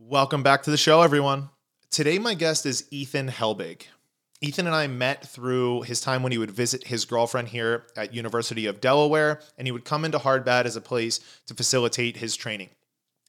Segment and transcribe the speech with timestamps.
[0.00, 1.50] Welcome back to the show, everyone.
[1.90, 3.82] Today, my guest is Ethan Helbig.
[4.40, 8.14] Ethan and I met through his time when he would visit his girlfriend here at
[8.14, 12.36] University of Delaware, and he would come into Hardbat as a place to facilitate his
[12.36, 12.68] training.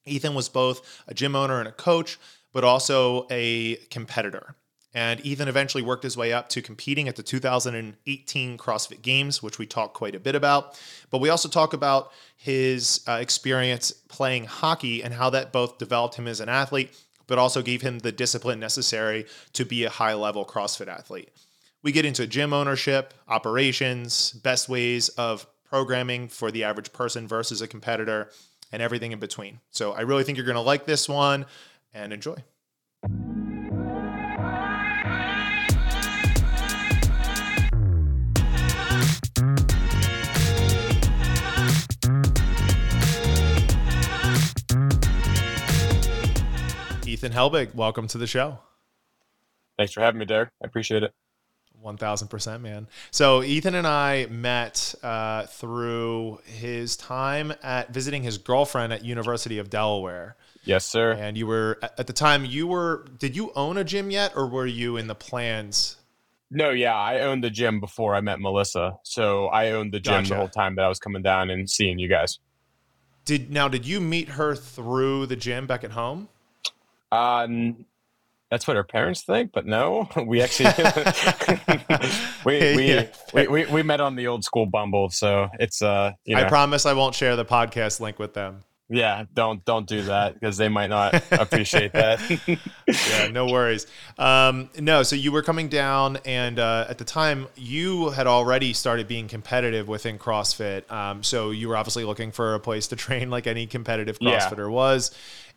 [0.06, 2.20] Ethan was both a gym owner and a coach,
[2.54, 4.54] but also a competitor.
[4.94, 9.60] And Ethan eventually worked his way up to competing at the 2018 CrossFit Games, which
[9.60, 10.80] we talk quite a bit about.
[11.12, 16.16] But we also talk about his uh, experience playing hockey and how that both developed
[16.16, 16.98] him as an athlete,
[17.28, 21.30] but also gave him the discipline necessary to be a high level CrossFit athlete.
[21.84, 27.62] We get into gym ownership, operations, best ways of programming for the average person versus
[27.62, 28.32] a competitor,
[28.72, 29.60] and everything in between.
[29.72, 31.46] So I really think you're going to like this one
[31.94, 32.36] and enjoy.
[47.10, 48.60] Ethan Helbig, welcome to the show.
[49.80, 50.50] Thanks for having me, Derek.
[50.62, 51.12] I appreciate it.
[51.84, 52.88] 1000%, man.
[53.10, 59.58] So, Ethan and I met uh, through his time at visiting his girlfriend at University
[59.58, 60.36] of Delaware.
[60.66, 61.14] Yes, sir.
[61.14, 64.46] And you were, at the time, you were, did you own a gym yet or
[64.46, 65.96] were you in the plans?
[66.52, 68.98] No, yeah, I owned the gym before I met Melissa.
[69.02, 70.30] So, I owned the gym gotcha.
[70.30, 72.38] the whole time that I was coming down and seeing you guys.
[73.26, 76.30] Did now did you meet her through the gym back at home?
[77.12, 77.86] Um,
[78.50, 80.74] that's what our parents think, but no, we actually
[82.46, 83.06] we, we, yeah.
[83.34, 86.14] we, we, we met on the old school Bumble, so it's uh.
[86.26, 86.44] You know.
[86.44, 88.64] I promise I won't share the podcast link with them.
[88.92, 92.20] Yeah, don't don't do that because they might not appreciate that.
[92.88, 93.86] yeah, no worries.
[94.18, 98.74] Um, no, so you were coming down, and uh, at the time you had already
[98.74, 100.92] started being competitive within CrossFit.
[100.92, 104.58] Um, so you were obviously looking for a place to train, like any competitive CrossFitter
[104.58, 104.74] yeah.
[104.74, 105.12] was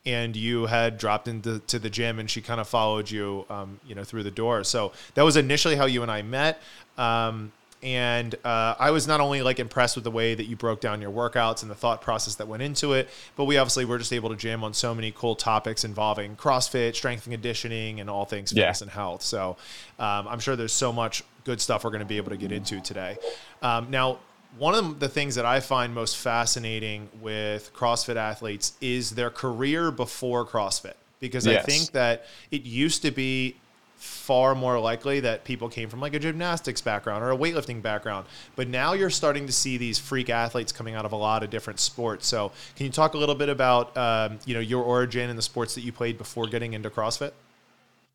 [0.04, 3.80] and you had dropped into to the gym and she kind of followed you um,
[3.86, 4.64] you know through the door.
[4.64, 6.60] So that was initially how you and i met.
[6.98, 7.52] Um,
[7.84, 11.00] and uh, i was not only like impressed with the way that you broke down
[11.00, 14.12] your workouts and the thought process that went into it but we obviously were just
[14.12, 18.24] able to jam on so many cool topics involving crossfit strength and conditioning and all
[18.24, 18.84] things fitness yeah.
[18.84, 19.22] and health.
[19.22, 19.56] So
[19.98, 22.52] um, i'm sure there's so much good stuff we're going to be able to get
[22.52, 23.16] into today.
[23.62, 24.18] Um, now
[24.58, 29.90] one of the things that I find most fascinating with CrossFit athletes is their career
[29.90, 30.94] before CrossFit.
[31.20, 31.62] Because yes.
[31.62, 33.56] I think that it used to be
[34.02, 38.26] far more likely that people came from like a gymnastics background or a weightlifting background.
[38.56, 41.50] But now you're starting to see these freak athletes coming out of a lot of
[41.50, 42.26] different sports.
[42.26, 45.42] So can you talk a little bit about um, you know your origin and the
[45.42, 47.30] sports that you played before getting into CrossFit?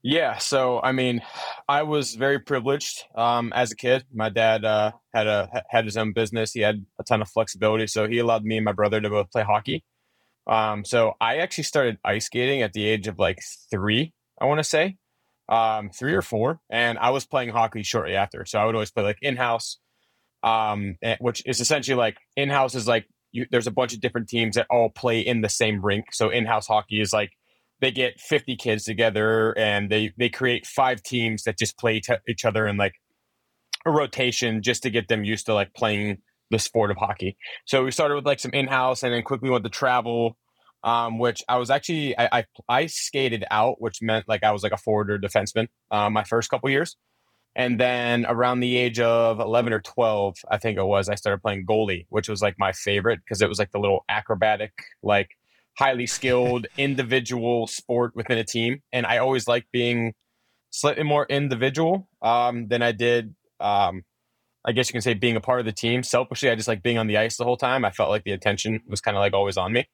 [0.03, 1.22] Yeah, so I mean,
[1.68, 4.06] I was very privileged um, as a kid.
[4.13, 6.53] My dad uh, had a had his own business.
[6.53, 9.31] He had a ton of flexibility, so he allowed me and my brother to both
[9.31, 9.84] play hockey.
[10.47, 14.59] Um, so I actually started ice skating at the age of like three, I want
[14.59, 14.97] to say,
[15.50, 18.46] um, three or four, and I was playing hockey shortly after.
[18.46, 19.78] So I would always play like in house,
[20.44, 24.00] um, eh, which is essentially like in house is like you, there's a bunch of
[24.02, 26.14] different teams that all play in the same rink.
[26.14, 27.31] So in house hockey is like
[27.79, 32.13] they get 50 kids together and they they create five teams that just play t-
[32.27, 32.95] each other in like
[33.85, 36.17] a rotation just to get them used to like playing
[36.49, 37.37] the sport of hockey.
[37.66, 40.37] So we started with like some in-house and then quickly went to travel
[40.83, 44.63] um, which I was actually I, I, I skated out, which meant like I was
[44.63, 46.95] like a forward or defenseman uh, my first couple years,
[47.55, 51.41] and then around the age of eleven or twelve, I think it was, I started
[51.41, 54.71] playing goalie, which was like my favorite because it was like the little acrobatic
[55.03, 55.29] like
[55.77, 58.81] highly skilled individual sport within a team.
[58.91, 60.13] And I always liked being
[60.69, 64.03] slightly more individual um, than I did, um,
[64.66, 66.03] I guess you can say, being a part of the team.
[66.03, 67.85] Selfishly, I just like being on the ice the whole time.
[67.85, 69.87] I felt like the attention was kind of like always on me,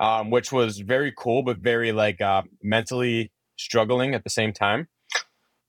[0.00, 4.88] um, which was very cool, but very like uh, mentally struggling at the same time.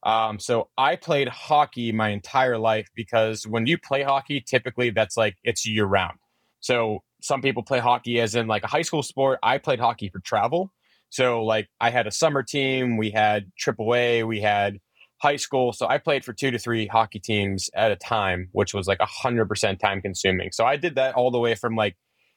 [0.04, 5.18] Um, so I played hockey my entire life because when you play hockey, typically that's
[5.18, 6.20] like it's year round.
[6.60, 9.40] So some people play hockey as in like a high school sport.
[9.42, 10.72] I played hockey for travel.
[11.10, 14.78] So like I had a summer team, we had AAA, we had
[15.18, 15.74] high school.
[15.74, 19.00] So I played for two to three hockey teams at a time, which was like
[19.00, 20.52] a hundred percent time consuming.
[20.52, 21.96] So I did that all the way from like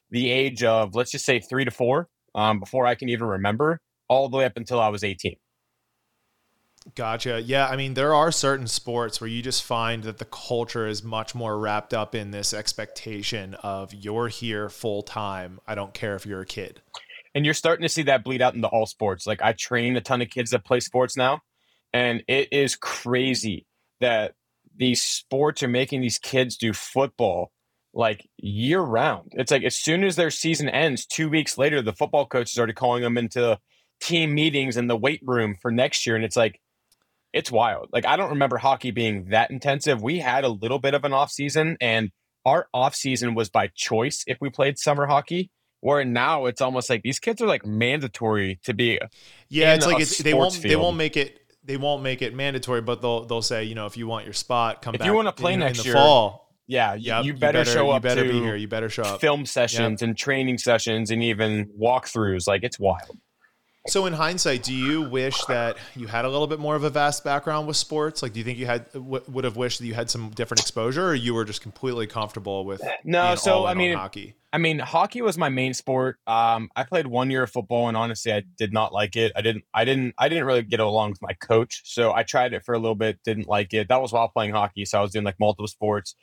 [0.09, 3.81] the age of let's just say three to four, um, before I can even remember,
[4.07, 5.35] all the way up until I was 18.
[6.95, 7.41] Gotcha.
[7.41, 11.03] Yeah, I mean, there are certain sports where you just find that the culture is
[11.03, 15.59] much more wrapped up in this expectation of you're here full time.
[15.67, 16.81] I don't care if you're a kid.
[17.35, 19.27] And you're starting to see that bleed out into all sports.
[19.27, 21.41] Like I train a ton of kids that play sports now,
[21.93, 23.65] and it is crazy
[23.99, 24.33] that
[24.75, 27.51] these sports are making these kids do football
[27.93, 29.33] like year round.
[29.33, 32.73] It's like as soon as their season ends, two weeks later, the football coach already
[32.73, 33.59] calling them into
[34.01, 36.59] team meetings in the weight room for next year, and it's like
[37.33, 37.89] it's wild.
[37.91, 40.01] Like I don't remember hockey being that intensive.
[40.01, 42.11] We had a little bit of an off season, and
[42.45, 45.51] our off season was by choice if we played summer hockey.
[45.81, 48.99] Where now it's almost like these kids are like mandatory to be.
[49.47, 50.71] Yeah, it's like it's, they won't field.
[50.71, 53.85] they won't make it they won't make it mandatory, but they'll they'll say you know
[53.85, 54.95] if you want your spot, come back.
[54.95, 55.07] if back.
[55.07, 56.49] you want to play in, next in the year, fall.
[56.67, 58.03] Yeah, yep, you, better you, better show up.
[58.03, 58.55] You better be here.
[58.55, 59.21] You better show up.
[59.21, 60.07] Film sessions yep.
[60.07, 62.47] and training sessions and even walkthroughs.
[62.47, 63.17] Like it's wild.
[63.87, 66.89] So, in hindsight, do you wish that you had a little bit more of a
[66.89, 68.21] vast background with sports?
[68.21, 70.59] Like, do you think you had w- would have wished that you had some different
[70.61, 73.35] exposure, or you were just completely comfortable with no?
[73.35, 74.35] so, I mean, hockey.
[74.51, 76.17] I mean, hockey was my main sport.
[76.27, 79.31] Um, I played one year of football, and honestly, I did not like it.
[79.35, 81.81] I didn't, I didn't, I didn't really get along with my coach.
[81.85, 83.87] So I tried it for a little bit, didn't like it.
[83.87, 86.15] That was while playing hockey, so I was doing like multiple sports.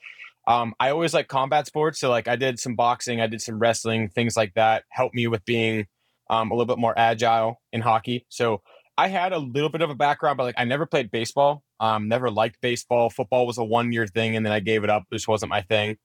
[0.47, 3.59] Um, I always like combat sports, so like I did some boxing, I did some
[3.59, 4.85] wrestling, things like that.
[4.91, 5.87] Helped me with being
[6.29, 8.27] um, a little bit more agile in hockey.
[8.29, 8.63] So
[8.99, 11.63] I had a little bit of a background, but like I never played baseball.
[11.81, 13.11] Um, never liked baseball.
[13.11, 15.05] Football was a one year thing, and then I gave it up.
[15.11, 15.99] This wasn't my thing.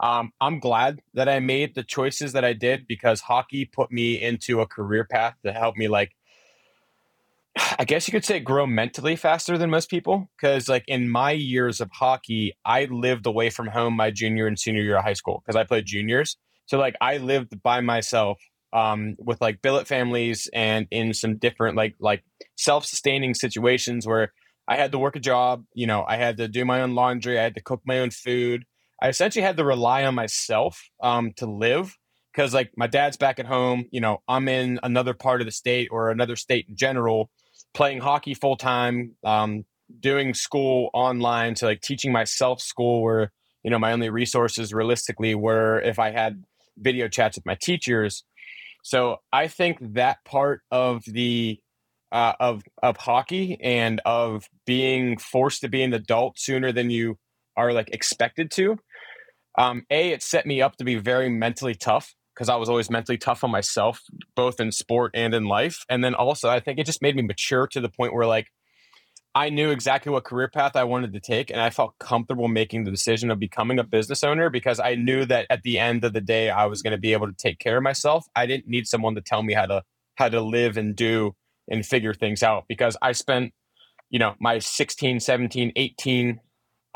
[0.00, 4.20] Um, I'm glad that I made the choices that I did because hockey put me
[4.20, 6.12] into a career path to help me like
[7.78, 10.30] I guess you could say grow mentally faster than most people.
[10.40, 14.58] Cause like in my years of hockey, I lived away from home my junior and
[14.58, 16.36] senior year of high school because I played juniors.
[16.66, 18.38] So like I lived by myself
[18.72, 22.24] um, with like billet families and in some different like like
[22.56, 24.32] self-sustaining situations where
[24.66, 27.38] I had to work a job, you know, I had to do my own laundry,
[27.38, 28.64] I had to cook my own food.
[29.00, 31.96] I essentially had to rely on myself um, to live
[32.32, 35.52] because like my dad's back at home, you know, I'm in another part of the
[35.52, 37.30] state or another state in general,
[37.74, 39.64] playing hockey full time, um,
[40.00, 43.32] doing school online, so like teaching myself school where
[43.62, 46.44] you know my only resources realistically were if I had
[46.76, 48.24] video chats with my teachers
[48.88, 51.60] so I think that part of the
[52.10, 57.18] uh, of of hockey and of being forced to be an adult sooner than you
[57.54, 58.78] are like expected to.
[59.58, 62.88] Um, a, it set me up to be very mentally tough because I was always
[62.88, 64.00] mentally tough on myself,
[64.34, 65.84] both in sport and in life.
[65.90, 68.46] And then also, I think it just made me mature to the point where like
[69.38, 72.82] I knew exactly what career path I wanted to take, and I felt comfortable making
[72.82, 76.12] the decision of becoming a business owner because I knew that at the end of
[76.12, 78.26] the day, I was going to be able to take care of myself.
[78.34, 79.84] I didn't need someone to tell me how to
[80.16, 81.36] how to live and do
[81.70, 83.54] and figure things out because I spent,
[84.10, 86.40] you know, my 16, 17, 18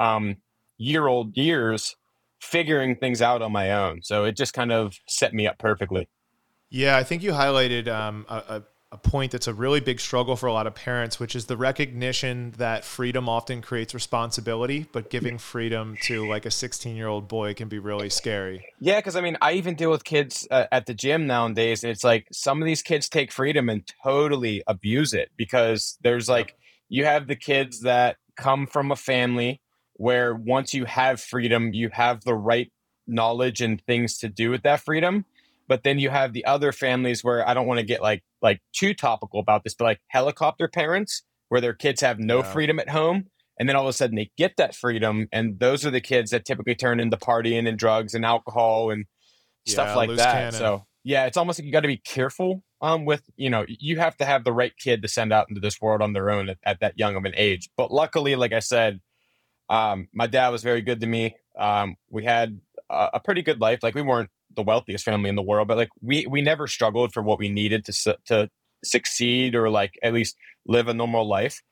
[0.01, 0.39] um,
[0.79, 1.95] year old years
[2.41, 4.03] figuring things out on my own.
[4.03, 6.09] So it just kind of set me up perfectly.
[6.71, 10.47] Yeah, I think you highlighted um, a, a point that's a really big struggle for
[10.47, 15.39] a lot of parents, which is the recognition that freedom often creates responsibility, but giving
[15.39, 18.67] freedom to like a 16 year old boy can be really scary.
[18.81, 21.91] Yeah, because I mean, I even deal with kids uh, at the gym nowadays, and
[21.91, 26.55] it's like some of these kids take freedom and totally abuse it because there's like,
[26.91, 29.63] you have the kids that come from a family
[29.95, 32.71] where once you have freedom, you have the right
[33.07, 35.25] knowledge and things to do with that freedom
[35.69, 38.61] but then you have the other families where I don't want to get like like
[38.73, 42.53] too topical about this, but like helicopter parents where their kids have no yeah.
[42.53, 43.27] freedom at home.
[43.59, 45.29] And then all of a sudden they get that freedom.
[45.33, 49.05] And those are the kids that typically turn into partying and drugs and alcohol and
[49.67, 50.33] stuff yeah, like that.
[50.33, 50.53] Cannon.
[50.53, 53.99] So yeah, it's almost like you got to be careful um, with, you know, you
[53.99, 56.49] have to have the right kid to send out into this world on their own
[56.49, 57.69] at, at that young of an age.
[57.77, 59.01] But luckily, like I said,
[59.69, 61.37] um, my dad was very good to me.
[61.59, 63.81] Um, we had a, a pretty good life.
[63.83, 67.13] Like we weren't the wealthiest family in the world, but like we we never struggled
[67.13, 68.51] for what we needed to to
[68.85, 71.63] succeed or like at least live a normal life.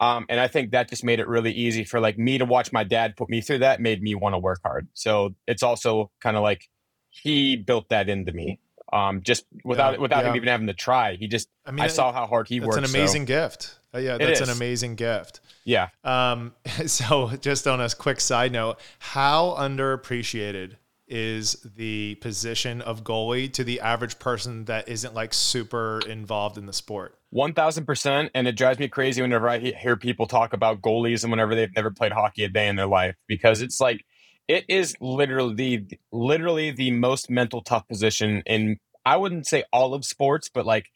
[0.00, 2.72] Um, and I think that just made it really easy for like me to watch
[2.72, 4.88] my dad put me through that made me want to work hard.
[4.94, 6.68] So it's also kind of like
[7.10, 8.60] he built that into me.
[8.92, 10.30] Um, just without yeah, without yeah.
[10.30, 11.14] him even having to try.
[11.14, 12.82] He just I mean I saw how hard he that's worked.
[12.82, 13.26] It's an amazing so.
[13.26, 13.78] gift.
[13.94, 15.40] Uh, yeah, that's an amazing gift.
[15.64, 15.88] Yeah.
[16.02, 16.54] Um,
[16.86, 20.76] so just on a quick side note, how underappreciated
[21.10, 26.66] is the position of goalie to the average person that isn't like super involved in
[26.66, 27.18] the sport.
[27.34, 31.54] 1000% and it drives me crazy whenever I hear people talk about goalies and whenever
[31.54, 34.04] they've never played hockey a day in their life because it's like
[34.48, 40.04] it is literally literally the most mental tough position in I wouldn't say all of
[40.04, 40.86] sports but like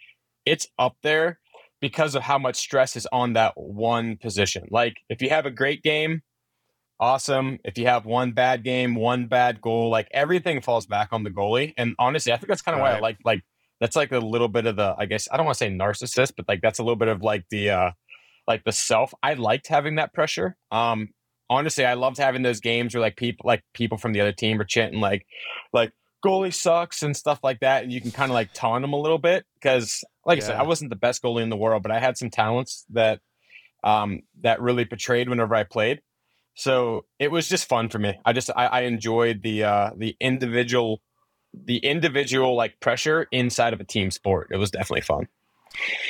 [0.45, 1.39] it's up there
[1.81, 4.65] because of how much stress is on that one position.
[4.71, 6.23] Like if you have a great game,
[7.01, 7.59] awesome.
[7.65, 11.31] If you have one bad game, one bad goal, like everything falls back on the
[11.31, 11.75] goalie.
[11.77, 13.43] And honestly, I think that's kind of why I like like
[13.81, 16.33] that's like a little bit of the I guess I don't want to say narcissist,
[16.37, 17.91] but like that's a little bit of like the uh
[18.47, 19.13] like the self.
[19.23, 20.57] I liked having that pressure.
[20.71, 21.09] Um
[21.51, 24.61] honestly, I loved having those games where like people like people from the other team
[24.61, 25.27] are chanting like
[25.73, 25.93] like
[26.25, 29.01] goalie sucks and stuff like that, and you can kind of like taunt them a
[29.01, 30.45] little bit because like yeah.
[30.45, 32.85] I said, I wasn't the best goalie in the world, but I had some talents
[32.91, 33.21] that
[33.83, 36.01] um, that really portrayed whenever I played.
[36.55, 38.19] So it was just fun for me.
[38.25, 41.01] I just I, I enjoyed the uh, the individual
[41.53, 44.49] the individual like pressure inside of a team sport.
[44.51, 45.29] It was definitely fun.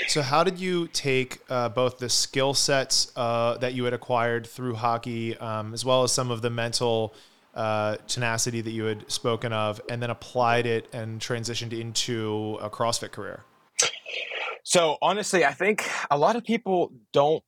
[0.09, 4.47] So, how did you take uh, both the skill sets uh, that you had acquired
[4.47, 7.15] through hockey, um, as well as some of the mental
[7.55, 12.69] uh, tenacity that you had spoken of, and then applied it and transitioned into a
[12.69, 13.45] CrossFit career?
[14.65, 17.43] So, honestly, I think a lot of people don't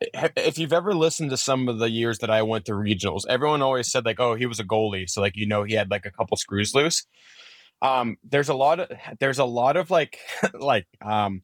[0.00, 3.62] if you've ever listened to some of the years that I went to regionals, everyone
[3.62, 6.06] always said like, "Oh, he was a goalie," so like you know he had like
[6.06, 7.04] a couple screws loose.
[7.80, 8.90] Um, there's a lot of
[9.20, 10.18] there's a lot of like
[10.54, 11.42] like um,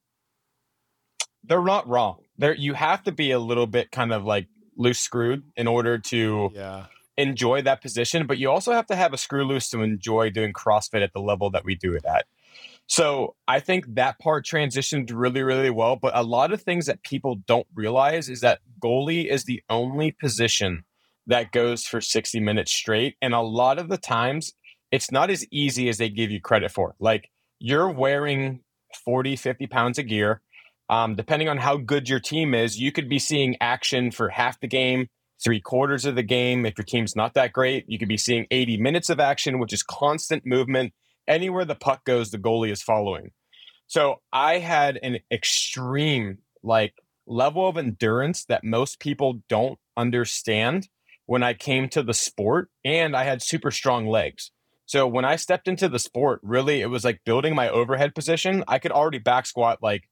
[1.43, 2.19] they're not wrong.
[2.39, 5.99] There you have to be a little bit kind of like loose screwed in order
[5.99, 6.87] to yeah.
[7.17, 10.53] enjoy that position, but you also have to have a screw loose to enjoy doing
[10.53, 12.27] CrossFit at the level that we do it at.
[12.87, 15.97] So I think that part transitioned really, really well.
[15.97, 20.13] But a lot of things that people don't realize is that goalie is the only
[20.13, 20.85] position
[21.27, 23.17] that goes for 60 minutes straight.
[23.23, 24.53] And a lot of the times,
[24.91, 26.95] it's not as easy as they give you credit for.
[27.01, 28.61] Like you're wearing
[29.05, 30.41] 40, 50 pounds of gear.
[30.91, 34.61] Um, depending on how good your team is, you could be seeing action for half
[34.61, 35.09] the game,
[35.43, 36.67] three quarters of the game.
[36.67, 39.73] If your team's not that great, you could be seeing 80 minutes of action, which
[39.73, 40.93] is constant movement
[41.27, 43.31] anywhere the puck goes, the goalie is following.
[43.87, 46.95] So I had an extreme like
[47.27, 50.89] level of endurance that most people don't understand
[51.27, 54.51] when I came to the sport, and I had super strong legs.
[54.85, 58.63] So when I stepped into the sport, really it was like building my overhead position.
[58.69, 60.09] I could already back squat like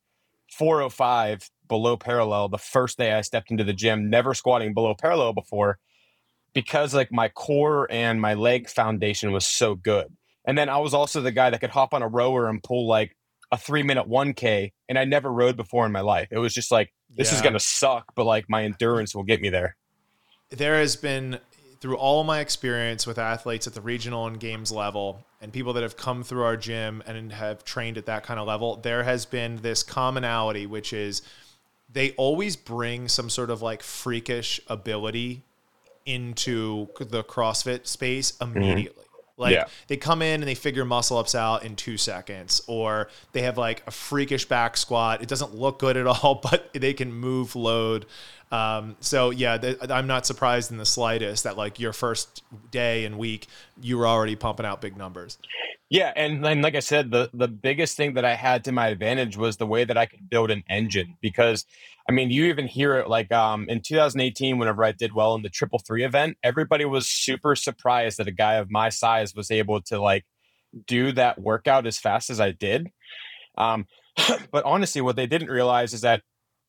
[0.53, 5.35] 405 below parallel the first day I stepped into the gym, never squatting below parallel
[5.35, 5.79] before
[6.55, 10.15] because like my core and my leg foundation was so good.
[10.45, 12.87] And then I was also the guy that could hop on a rower and pull
[12.87, 13.17] like
[13.51, 14.73] a three minute 1K.
[14.89, 16.29] And I never rode before in my life.
[16.31, 17.37] It was just like, this yeah.
[17.37, 19.77] is going to suck, but like my endurance will get me there.
[20.51, 21.39] There has been,
[21.81, 25.83] through all my experience with athletes at the regional and games level, and people that
[25.83, 29.27] have come through our gym and have trained at that kind of level, there has
[29.27, 31.23] been this commonality, which is
[31.93, 35.43] they always bring some sort of like freakish ability
[36.07, 38.57] into the CrossFit space mm-hmm.
[38.57, 39.03] immediately.
[39.03, 39.12] Mm-hmm.
[39.37, 39.67] Like yeah.
[39.87, 43.59] they come in and they figure muscle ups out in two seconds, or they have
[43.59, 45.23] like a freakish back squat.
[45.23, 48.07] It doesn't look good at all, but they can move load.
[48.51, 53.07] Um, so yeah, th- I'm not surprised in the slightest that like your first day
[53.07, 53.47] and week,
[53.81, 55.39] you were already pumping out big numbers.
[55.93, 58.87] Yeah, and, and like I said, the the biggest thing that I had to my
[58.89, 61.67] advantage was the way that I could build an engine because
[62.09, 65.43] I mean, you even hear it like um, in 2018, whenever I did well in
[65.43, 69.51] the triple three event, everybody was super surprised that a guy of my size was
[69.51, 70.25] able to like
[70.87, 72.89] do that workout as fast as I did.
[73.59, 73.87] Um,
[74.53, 76.23] but honestly, what they didn't realize is that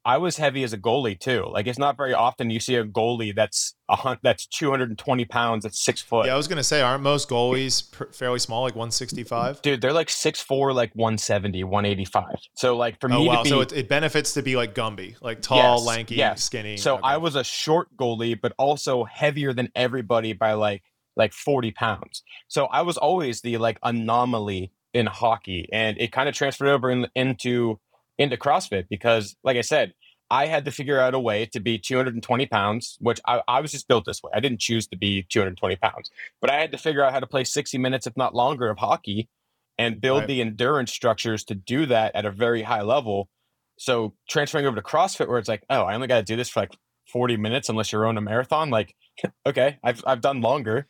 [0.05, 1.45] I was heavy as a goalie too.
[1.50, 5.63] Like it's not very often you see a goalie that's a hunt that's 220 pounds,
[5.63, 6.25] that's six foot.
[6.25, 7.83] Yeah, I was gonna say, aren't most goalies
[8.13, 9.62] fairly small, like 165?
[9.62, 12.25] Dude, they're like six four, like 170, 185.
[12.55, 13.43] So like for oh, me, wow.
[13.43, 16.43] Be, so it, it, benefits to be like Gumby, like tall, yes, lanky, yes.
[16.43, 16.77] skinny.
[16.77, 17.01] So okay.
[17.03, 20.83] I was a short goalie, but also heavier than everybody by like
[21.15, 22.24] like 40 pounds.
[22.48, 26.89] So I was always the like anomaly in hockey, and it kind of transferred over
[26.89, 27.79] in, into
[28.17, 29.93] into CrossFit because, like I said,
[30.29, 33.72] I had to figure out a way to be 220 pounds, which I, I, was
[33.72, 34.32] just built this way.
[34.34, 36.10] I didn't choose to be 220 pounds,
[36.41, 38.79] but I had to figure out how to play 60 minutes, if not longer, of
[38.79, 39.29] hockey
[39.77, 40.27] and build right.
[40.27, 43.29] the endurance structures to do that at a very high level.
[43.77, 46.50] So transferring over to CrossFit, where it's like, oh, I only got to do this
[46.50, 46.72] for like
[47.12, 48.70] 40 minutes unless you're on a marathon.
[48.70, 48.96] Like,
[49.46, 50.88] okay, I've I've done longer.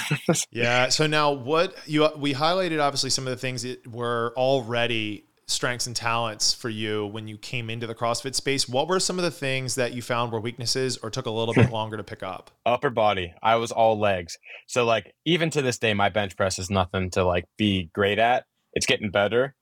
[0.50, 0.88] yeah.
[0.88, 5.86] So now, what you we highlighted obviously some of the things that were already strengths
[5.86, 8.68] and talents for you when you came into the CrossFit space.
[8.68, 11.54] What were some of the things that you found were weaknesses or took a little
[11.54, 12.50] bit longer to pick up?
[12.66, 13.34] Upper body.
[13.42, 14.38] I was all legs.
[14.66, 18.18] So like even to this day my bench press is nothing to like be great
[18.18, 18.44] at.
[18.72, 19.54] It's getting better.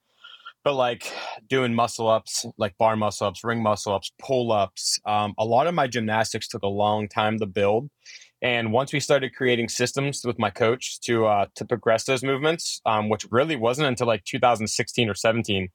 [0.63, 1.11] But like
[1.49, 5.67] doing muscle ups, like bar muscle ups, ring muscle ups, pull ups, um, a lot
[5.67, 7.89] of my gymnastics took a long time to build.
[8.43, 12.81] And once we started creating systems with my coach to uh, to progress those movements,
[12.87, 15.69] um, which really wasn't until like 2016 or 17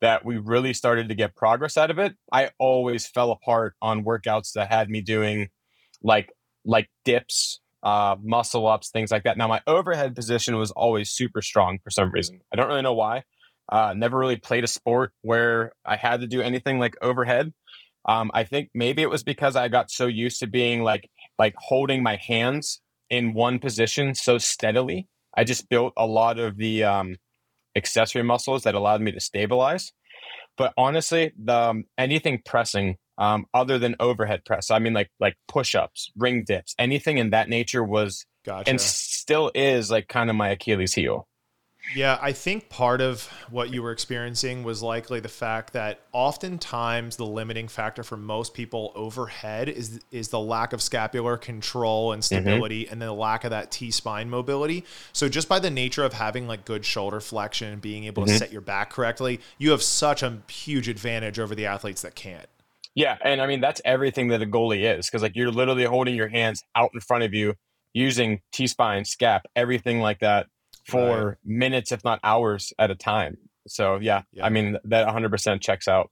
[0.00, 2.14] that we really started to get progress out of it.
[2.32, 5.48] I always fell apart on workouts that had me doing
[6.02, 6.30] like
[6.64, 9.38] like dips, uh, muscle ups, things like that.
[9.38, 12.40] Now my overhead position was always super strong for some reason.
[12.52, 13.22] I don't really know why.
[13.70, 17.52] Uh, never really played a sport where I had to do anything like overhead.
[18.08, 21.54] Um, I think maybe it was because I got so used to being like like
[21.56, 25.08] holding my hands in one position so steadily.
[25.36, 27.16] I just built a lot of the um,
[27.76, 29.92] accessory muscles that allowed me to stabilize.
[30.56, 35.36] But honestly, the um, anything pressing um, other than overhead press, I mean like like
[35.48, 38.70] push ups, ring dips, anything in that nature was Gotcha.
[38.70, 41.28] and still is like kind of my Achilles heel.
[41.94, 47.16] Yeah, I think part of what you were experiencing was likely the fact that oftentimes
[47.16, 52.22] the limiting factor for most people overhead is is the lack of scapular control and
[52.22, 52.42] mm-hmm.
[52.42, 54.84] stability and then the lack of that T spine mobility.
[55.12, 58.30] So just by the nature of having like good shoulder flexion and being able to
[58.30, 58.38] mm-hmm.
[58.38, 62.48] set your back correctly, you have such a huge advantage over the athletes that can't.
[62.94, 66.16] Yeah, and I mean that's everything that a goalie is because like you're literally holding
[66.16, 67.54] your hands out in front of you
[67.92, 70.46] using T spine, scap, everything like that
[70.86, 71.36] for Right.
[71.44, 73.36] minutes, if not hours at a time.
[73.66, 74.46] So yeah, Yeah.
[74.46, 76.10] I mean that 100% checks out.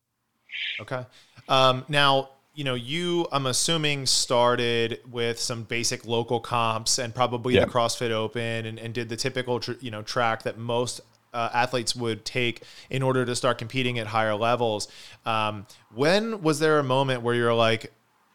[0.81, 1.05] Okay.
[1.49, 7.57] Um, now, you know, you, I'm assuming, started with some basic local comps and probably
[7.59, 11.01] the CrossFit Open and, and did the typical, tr- you know, track that most
[11.33, 14.87] uh, athletes would take in order to start competing at higher levels.
[15.27, 17.93] Um, when was there a moment where you're like,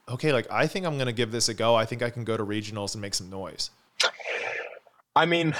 [0.09, 1.75] okay, like I think I'm going to give this a go.
[1.75, 3.71] I think I can go to regionals and make some noise.
[5.19, 5.53] I mean,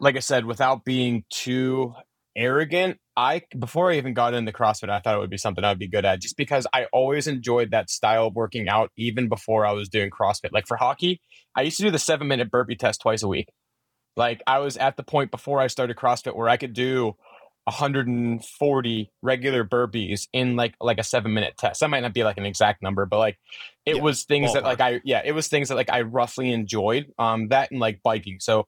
[0.00, 1.94] like I said, without being too
[2.36, 5.78] arrogant, I before I even got into CrossFit, I thought it would be something I'd
[5.78, 9.64] be good at just because I always enjoyed that style of working out even before
[9.64, 10.52] I was doing CrossFit.
[10.52, 11.22] Like for hockey,
[11.56, 13.48] I used to do the 7-minute burpee test twice a week.
[14.14, 17.16] Like I was at the point before I started CrossFit where I could do
[17.64, 21.80] 140 regular burpees in like like a 7-minute test.
[21.80, 23.38] That might not be like an exact number, but like
[23.86, 24.80] it Yeah, was things that like.
[24.80, 27.12] I yeah, it was things that like I roughly enjoyed.
[27.18, 28.38] Um that and like biking.
[28.40, 28.66] So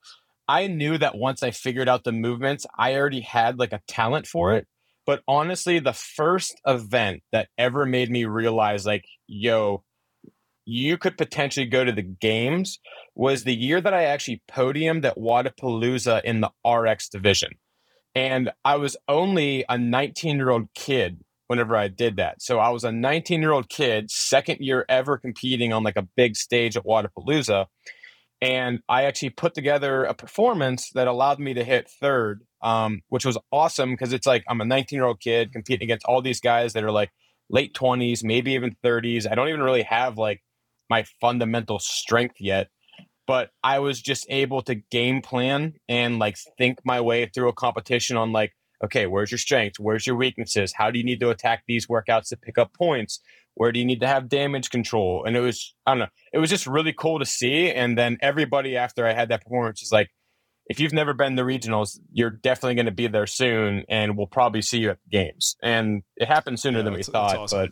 [0.50, 4.26] I knew that once I figured out the movements, I already had like a talent
[4.26, 4.66] for it.
[5.06, 9.84] But honestly, the first event that ever made me realize, like, yo,
[10.64, 12.80] you could potentially go to the games
[13.14, 17.50] was the year that I actually podiumed at Wodapalooza in the RX division.
[18.16, 22.42] And I was only a 19 year old kid whenever I did that.
[22.42, 26.08] So I was a 19 year old kid, second year ever competing on like a
[26.16, 27.66] big stage at Wodapalooza
[28.40, 33.24] and I actually put together a performance that allowed me to hit third, um, which
[33.24, 36.40] was awesome because it's like I'm a 19 year old kid competing against all these
[36.40, 37.10] guys that are like
[37.50, 39.30] late 20s, maybe even 30s.
[39.30, 40.42] I don't even really have like
[40.88, 42.68] my fundamental strength yet,
[43.26, 47.54] but I was just able to game plan and like think my way through a
[47.54, 48.52] competition on like,
[48.84, 49.78] okay, where's your strengths?
[49.78, 50.72] Where's your weaknesses?
[50.74, 53.20] How do you need to attack these workouts to pick up points?
[53.54, 55.24] Where do you need to have damage control?
[55.24, 57.70] And it was, I don't know, it was just really cool to see.
[57.70, 60.10] And then everybody after I had that performance is like,
[60.66, 64.28] if you've never been to regionals, you're definitely going to be there soon, and we'll
[64.28, 65.56] probably see you at the games.
[65.60, 67.58] And it happened sooner Yeah, than we thought, awesome.
[67.58, 67.70] but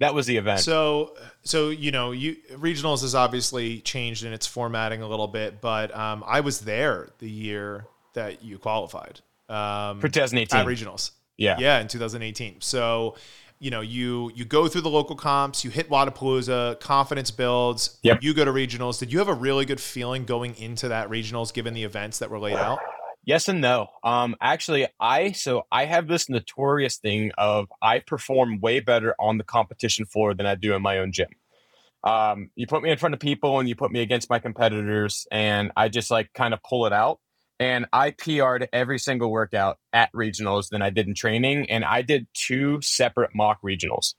[0.00, 0.58] that was the event.
[0.58, 5.60] So, so you know, you regionals has obviously changed in its formatting a little bit,
[5.60, 9.20] but um, I was there the year that you qualified
[9.52, 11.12] um, for 2018, at regionals.
[11.36, 12.60] yeah, Yeah, in 2018.
[12.60, 13.16] So,
[13.58, 17.98] you know, you you go through the local comps, you hit Wodapalooza, confidence builds.
[18.02, 18.22] Yep.
[18.22, 18.98] You go to regionals.
[18.98, 22.30] Did you have a really good feeling going into that regionals, given the events that
[22.30, 22.80] were laid out?
[23.24, 23.88] Yes and no.
[24.02, 29.38] Um, actually, I so I have this notorious thing of I perform way better on
[29.38, 31.28] the competition floor than I do in my own gym.
[32.02, 35.28] Um, you put me in front of people and you put me against my competitors,
[35.30, 37.20] and I just like kind of pull it out.
[37.62, 42.02] And I PR'd every single workout at regionals than I did in training, and I
[42.02, 44.14] did two separate mock regionals.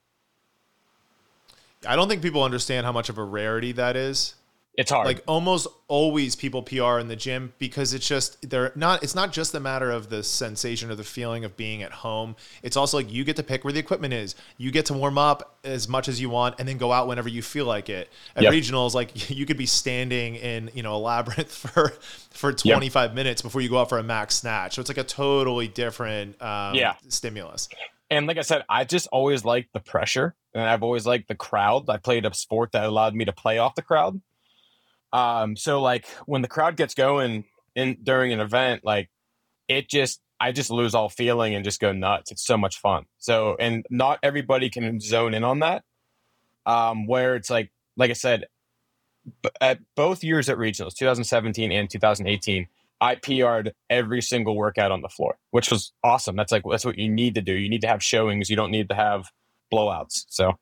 [1.86, 4.36] I don't think people understand how much of a rarity that is.
[4.76, 5.06] It's hard.
[5.06, 9.32] like almost always people PR in the gym because it's just they're not it's not
[9.32, 12.36] just the matter of the sensation or the feeling of being at home.
[12.64, 14.34] It's also like you get to pick where the equipment is.
[14.58, 17.30] You get to warm up as much as you want and then go out whenever
[17.30, 18.10] you feel like it.
[18.36, 18.54] At Yep.
[18.54, 21.90] regionals, like you could be standing in, you know, a labyrinth for
[22.32, 24.74] for 25 minutes before you go out for a max snatch.
[24.74, 26.96] So it's like a totally different um, Yeah.
[27.10, 27.70] stimulus.
[28.10, 31.36] And like I said, I just always liked the pressure and I've always liked the
[31.36, 31.90] crowd.
[31.90, 34.20] I played a sport that allowed me to play off the crowd.
[35.14, 37.46] Um, so like when the crowd gets going
[37.76, 39.10] in during an event, like
[39.70, 42.32] it just I just lose all feeling and just go nuts.
[42.32, 43.06] It's so much fun.
[43.20, 45.84] So and not everybody can zone in on that.
[46.66, 48.46] Um, where it's like like I said,
[49.42, 52.68] b- at both years at regionals, 2017 and 2018,
[53.00, 56.36] I PR'd every single workout on the floor, which was awesome.
[56.36, 57.54] That's like that's what you need to do.
[57.54, 58.50] You need to have showings.
[58.50, 59.30] You don't need to have
[59.72, 60.26] blowouts.
[60.30, 60.54] So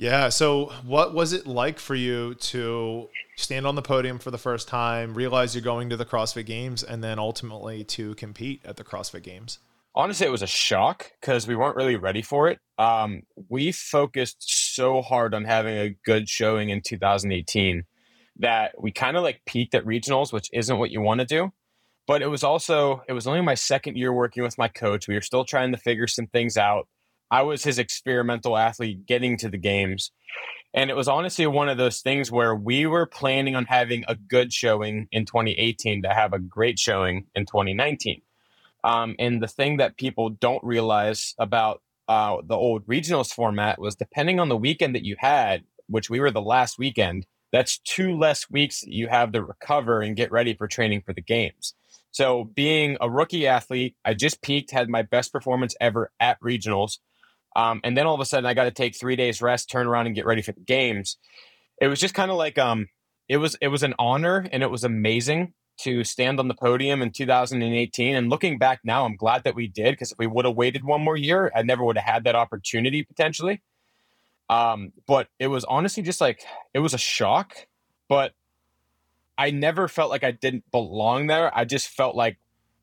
[0.00, 0.30] Yeah.
[0.30, 4.66] So, what was it like for you to stand on the podium for the first
[4.66, 8.84] time, realize you're going to the CrossFit Games, and then ultimately to compete at the
[8.84, 9.58] CrossFit Games?
[9.94, 12.58] honestly, it was a shock because we weren't really ready for it.
[12.78, 17.84] Um, we focused so hard on having a good showing in 2018
[18.38, 21.52] that we kind of like peaked at regionals, which isn't what you want to do.
[22.06, 25.06] but it was also it was only my second year working with my coach.
[25.06, 26.88] We were still trying to figure some things out.
[27.30, 30.10] I was his experimental athlete getting to the games.
[30.72, 34.14] And it was honestly one of those things where we were planning on having a
[34.14, 38.22] good showing in 2018 to have a great showing in 2019.
[38.84, 43.94] Um, and the thing that people don't realize about uh, the old regionals format was
[43.94, 48.16] depending on the weekend that you had, which we were the last weekend, that's two
[48.16, 51.74] less weeks you have to recover and get ready for training for the games.
[52.12, 56.98] So, being a rookie athlete, I just peaked, had my best performance ever at regionals.
[57.56, 59.86] Um, and then all of a sudden, I got to take three days rest, turn
[59.86, 61.16] around, and get ready for the games.
[61.80, 62.88] It was just kind of like um,
[63.28, 67.00] it was it was an honor, and it was amazing to stand on the podium
[67.00, 68.14] in 2018.
[68.14, 70.84] And looking back now, I'm glad that we did because if we would have waited
[70.84, 73.62] one more year, I never would have had that opportunity potentially.
[74.50, 77.54] Um, but it was honestly just like it was a shock,
[78.08, 78.32] but
[79.38, 81.56] I never felt like I didn't belong there.
[81.56, 82.38] I just felt like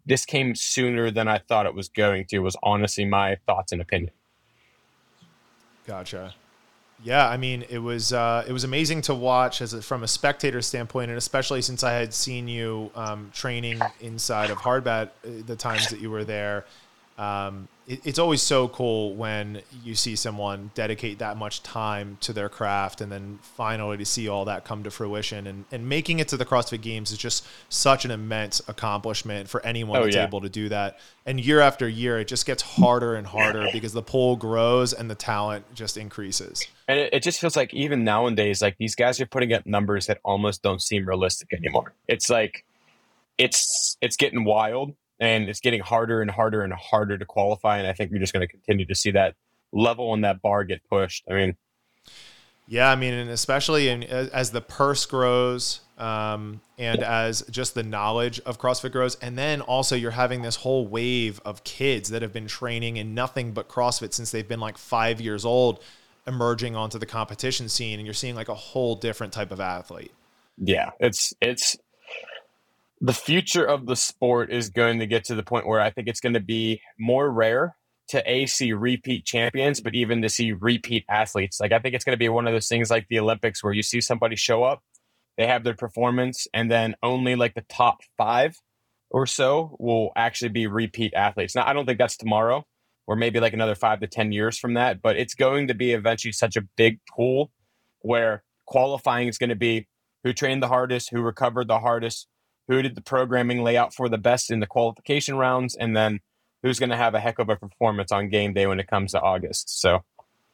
[0.05, 2.39] this came sooner than I thought it was going to.
[2.39, 4.11] Was honestly my thoughts and opinion.
[5.87, 6.35] Gotcha.
[7.03, 10.07] Yeah, I mean, it was uh, it was amazing to watch as a, from a
[10.07, 15.29] spectator standpoint, and especially since I had seen you um, training inside of Hardbat uh,
[15.45, 16.65] the times that you were there
[17.17, 22.33] um, it, it's always so cool when you see someone dedicate that much time to
[22.33, 26.19] their craft and then finally to see all that come to fruition and, and making
[26.19, 30.15] it to the CrossFit Games is just such an immense accomplishment for anyone oh, that's
[30.15, 30.27] yeah.
[30.27, 30.99] able to do that.
[31.25, 35.09] And year after year, it just gets harder and harder because the pool grows and
[35.09, 36.67] the talent just increases.
[36.87, 40.05] And it, it just feels like even nowadays, like these guys are putting up numbers
[40.05, 41.93] that almost don't seem realistic anymore.
[42.07, 42.63] It's like,
[43.37, 47.77] it's it's getting wild and it's getting harder and harder and harder to qualify.
[47.77, 49.35] And I think we're just going to continue to see that
[49.71, 51.23] level and that bar get pushed.
[51.29, 51.57] I mean,
[52.67, 57.83] yeah, I mean, and especially in, as the purse grows, um, and as just the
[57.83, 62.21] knowledge of CrossFit grows, and then also you're having this whole wave of kids that
[62.21, 65.81] have been training in nothing but CrossFit since they've been like five years old,
[66.27, 70.11] emerging onto the competition scene, and you're seeing like a whole different type of athlete.
[70.57, 71.77] Yeah, it's it's
[72.99, 76.07] the future of the sport is going to get to the point where I think
[76.07, 77.75] it's going to be more rare
[78.09, 81.59] to a see repeat champions, but even to see repeat athletes.
[81.59, 83.73] Like I think it's going to be one of those things like the Olympics where
[83.73, 84.81] you see somebody show up,
[85.37, 88.55] they have their performance, and then only like the top five
[89.09, 91.55] or so will actually be repeat athletes.
[91.55, 92.65] Now I don't think that's tomorrow,
[93.05, 95.91] or maybe like another five to ten years from that, but it's going to be
[95.91, 97.51] eventually such a big pool
[97.99, 99.87] where qualifying is going to be
[100.23, 102.27] who trained the hardest, who recovered the hardest,
[102.67, 106.19] who did the programming layout for the best in the qualification rounds, and then
[106.63, 109.11] who's going to have a heck of a performance on game day when it comes
[109.11, 109.79] to August.
[109.81, 110.03] So,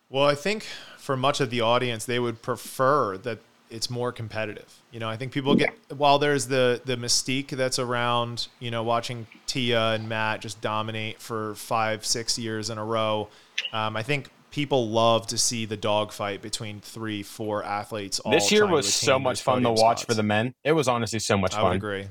[0.10, 0.66] well, I think
[0.98, 4.82] for much of the audience, they would prefer that it's more competitive.
[4.92, 8.84] You know, I think people get while there's the the mystique that's around, you know,
[8.84, 13.30] watching Tia and Matt just dominate for five, six years in a row.
[13.72, 18.22] Um, I think people love to see the dogfight between three, four athletes.
[18.30, 20.04] this year was so much fun to watch spots.
[20.04, 20.54] for the men.
[20.64, 21.62] It was honestly so much fun.
[21.62, 22.10] I would agree.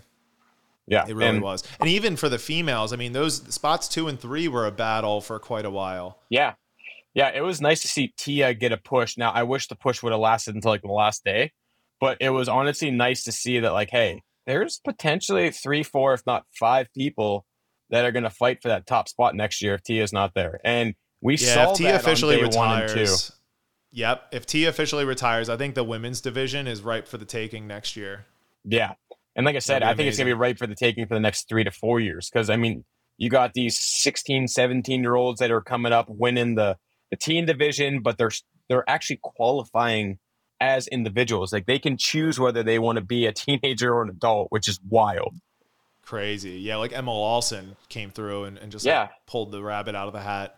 [0.88, 1.62] Yeah, it really and, was.
[1.78, 5.20] And even for the females, I mean, those spots two and three were a battle
[5.20, 6.18] for quite a while.
[6.30, 6.54] Yeah,
[7.14, 9.16] yeah, it was nice to see Tia get a push.
[9.16, 11.52] Now, I wish the push would have lasted until like the last day,
[12.00, 16.26] but it was honestly nice to see that, like, hey, there's potentially three, four, if
[16.26, 17.46] not five people
[17.90, 20.60] that are going to fight for that top spot next year if Tia's not there.
[20.64, 23.32] And we yeah, saw if Tia officially retires.
[23.92, 24.28] Yep.
[24.32, 27.96] If T officially retires, I think the women's division is ripe for the taking next
[27.96, 28.26] year.
[28.64, 28.94] Yeah.
[29.36, 30.08] And like I said, I think amazing.
[30.08, 32.28] it's going to be ripe for the taking for the next three to four years.
[32.30, 32.84] Because, I mean,
[33.18, 36.76] you got these 16, 17 year olds that are coming up winning the,
[37.10, 38.30] the teen division, but they're,
[38.68, 40.18] they're actually qualifying
[40.60, 41.52] as individuals.
[41.52, 44.68] Like they can choose whether they want to be a teenager or an adult, which
[44.68, 45.34] is wild.
[46.02, 46.60] Crazy.
[46.60, 46.76] Yeah.
[46.76, 49.02] Like Emma Lawson came through and, and just yeah.
[49.02, 50.56] Like pulled the rabbit out of the hat.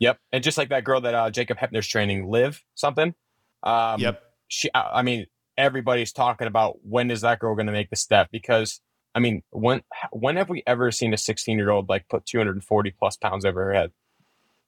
[0.00, 3.14] Yep, and just like that girl that uh, Jacob Heppner's training, Liv something.
[3.62, 4.22] Um, yep.
[4.48, 8.28] She, I mean, everybody's talking about when is that girl going to make the step
[8.32, 8.80] because
[9.14, 9.82] I mean, when
[10.12, 13.64] when have we ever seen a 16 year old like put 240 plus pounds over
[13.64, 13.92] her head?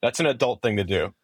[0.03, 1.15] That's an adult thing to do.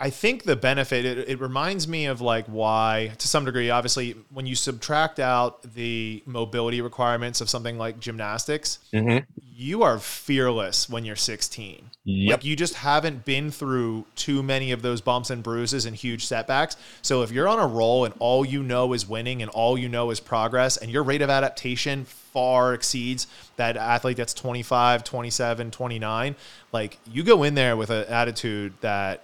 [0.00, 4.16] I think the benefit it, it, reminds me of like why to some degree obviously
[4.30, 9.24] when you subtract out the mobility requirements of something like gymnastics mm-hmm.
[9.56, 12.38] you are fearless when you're 16 yep.
[12.38, 16.26] like you just haven't been through too many of those bumps and bruises and huge
[16.26, 19.78] setbacks so if you're on a roll and all you know is winning and all
[19.78, 25.04] you know is progress and your rate of adaptation far exceeds that athlete that's 25
[25.04, 26.36] 27 29
[26.72, 29.22] like you go in there with an attitude that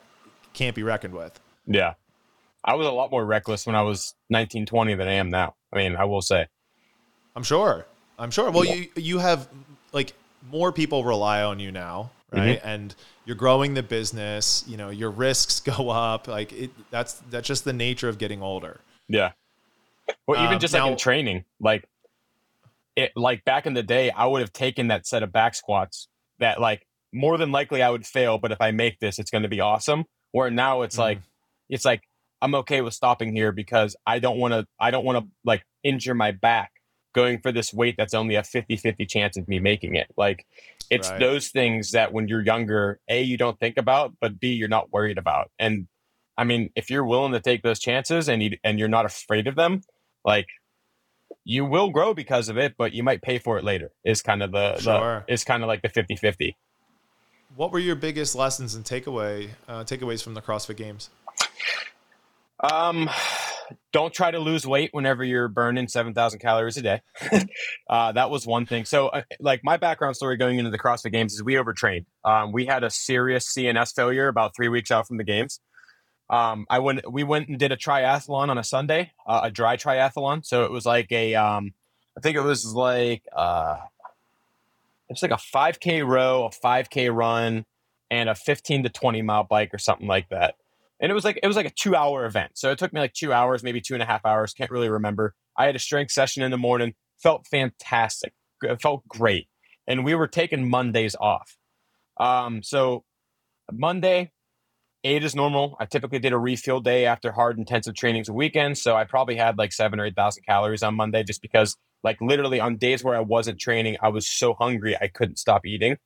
[0.52, 1.38] can't be reckoned with.
[1.66, 1.94] Yeah.
[2.64, 5.54] I was a lot more reckless when I was 19, 20 than I am now.
[5.72, 6.46] I mean, I will say.
[7.34, 7.86] I'm sure.
[8.18, 8.50] I'm sure.
[8.50, 9.48] Well, you you have
[9.92, 10.12] like
[10.50, 12.58] more people rely on you now, right?
[12.58, 12.68] Mm-hmm.
[12.68, 14.62] And you're growing the business.
[14.66, 16.28] You know, your risks go up.
[16.28, 18.80] Like it, that's that's just the nature of getting older.
[19.08, 19.32] Yeah.
[20.26, 21.88] Well, even um, just now, like in training, like
[22.96, 26.08] it, like back in the day, I would have taken that set of back squats
[26.40, 29.42] that like more than likely I would fail, but if I make this, it's going
[29.42, 30.04] to be awesome.
[30.32, 31.00] Where now it's mm.
[31.00, 31.18] like,
[31.68, 32.02] it's like
[32.42, 35.64] I'm okay with stopping here because I don't want to, I don't want to like
[35.82, 36.72] injure my back
[37.12, 40.08] going for this weight that's only a 50 50 chance of me making it.
[40.16, 40.46] Like
[40.90, 41.20] it's right.
[41.20, 44.92] those things that when you're younger, A, you don't think about, but B, you're not
[44.92, 45.50] worried about.
[45.58, 45.86] And
[46.36, 49.46] I mean, if you're willing to take those chances and you, and you're not afraid
[49.46, 49.82] of them,
[50.24, 50.48] like
[51.44, 53.90] you will grow because of it, but you might pay for it later.
[54.04, 55.24] Is kind of the, sure.
[55.26, 56.54] the is kind of like the 50-50.
[57.56, 61.10] What were your biggest lessons and takeaway uh, takeaways from the CrossFit Games?
[62.60, 63.10] Um,
[63.92, 67.00] don't try to lose weight whenever you're burning 7,000 calories a day.
[67.90, 68.84] uh, that was one thing.
[68.84, 72.06] So, uh, like, my background story going into the CrossFit Games is we overtrained.
[72.24, 75.60] Um, we had a serious CNS failure about three weeks out from the games.
[76.28, 79.76] Um, I went, we went and did a triathlon on a Sunday, uh, a dry
[79.76, 80.46] triathlon.
[80.46, 81.74] So it was like a, um,
[82.16, 83.78] I think it was like, uh,
[85.10, 87.64] it's like a 5K row, a 5K run,
[88.10, 90.54] and a 15 to 20 mile bike or something like that.
[91.00, 92.52] And it was like it was like a two hour event.
[92.54, 94.88] So it took me like two hours maybe two and a half hours can't really
[94.88, 95.34] remember.
[95.56, 99.48] I had a strength session in the morning felt fantastic it felt great.
[99.86, 101.56] And we were taking mondays off.
[102.18, 103.04] Um, so
[103.72, 104.30] monday
[105.02, 105.76] eight is normal.
[105.80, 109.36] I typically did a refuel day after hard intensive trainings and weekends so i probably
[109.36, 113.02] had like seven or eight thousand calories on monday just because like literally on days
[113.04, 115.96] where i wasn't training i was so hungry i couldn't stop eating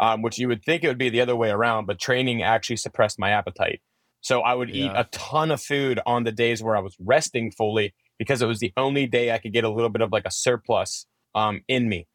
[0.00, 2.76] um, which you would think it would be the other way around but training actually
[2.76, 3.80] suppressed my appetite
[4.20, 4.86] so I would yeah.
[4.86, 8.46] eat a ton of food on the days where I was resting fully because it
[8.46, 11.62] was the only day I could get a little bit of like a surplus um,
[11.68, 12.06] in me.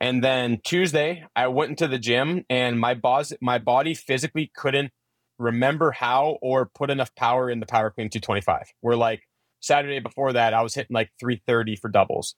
[0.00, 4.92] And then Tuesday, I went into the gym and my boss, my body physically couldn't
[5.38, 8.72] remember how or put enough power in the Power Clean 225.
[8.82, 9.22] We're like
[9.60, 12.34] Saturday before that, I was hitting like 330 for doubles.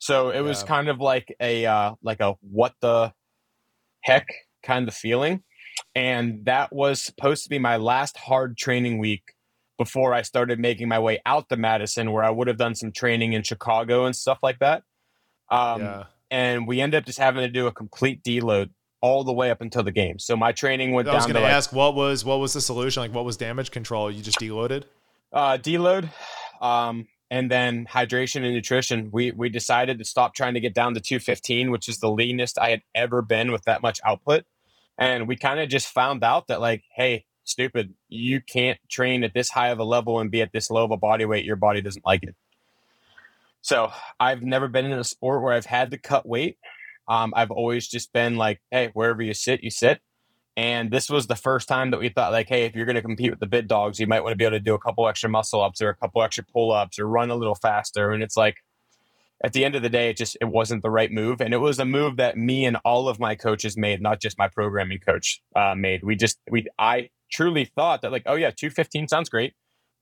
[0.00, 3.12] So it was kind of like a uh, like a what the
[4.02, 4.26] heck
[4.62, 5.42] kind of feeling.
[5.94, 9.22] And that was supposed to be my last hard training week
[9.78, 12.92] before I started making my way out to Madison, where I would have done some
[12.92, 14.82] training in Chicago and stuff like that.
[15.50, 16.04] Um, yeah.
[16.30, 18.70] And we ended up just having to do a complete deload
[19.02, 20.18] all the way up until the game.
[20.18, 21.14] So my training went I down.
[21.14, 23.02] I was going to ask what was what was the solution?
[23.02, 24.10] Like what was damage control?
[24.10, 24.84] You just deloaded?
[25.32, 26.08] Uh, deload,
[26.60, 29.10] um, and then hydration and nutrition.
[29.12, 32.58] We we decided to stop trying to get down to 215, which is the leanest
[32.58, 34.44] I had ever been with that much output.
[34.98, 39.32] And we kind of just found out that, like, hey, stupid, you can't train at
[39.32, 41.44] this high of a level and be at this low of a body weight.
[41.44, 42.34] Your body doesn't like it.
[43.62, 46.58] So I've never been in a sport where I've had to cut weight.
[47.08, 50.00] Um, I've always just been like, hey, wherever you sit, you sit.
[50.56, 53.02] And this was the first time that we thought, like, hey, if you're going to
[53.02, 55.08] compete with the big dogs, you might want to be able to do a couple
[55.08, 58.10] extra muscle ups or a couple extra pull ups or run a little faster.
[58.10, 58.56] And it's like,
[59.42, 61.58] at the end of the day, it just it wasn't the right move, and it
[61.58, 64.98] was a move that me and all of my coaches made, not just my programming
[64.98, 66.04] coach uh, made.
[66.04, 69.54] We just we I truly thought that like, oh yeah, two fifteen sounds great.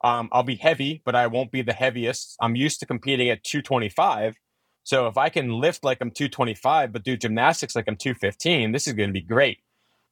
[0.03, 2.37] Um, I'll be heavy, but I won't be the heaviest.
[2.41, 4.35] I'm used to competing at two twenty five,
[4.83, 7.97] so if I can lift like I'm two twenty five, but do gymnastics like I'm
[7.97, 9.59] two fifteen, this is going to be great.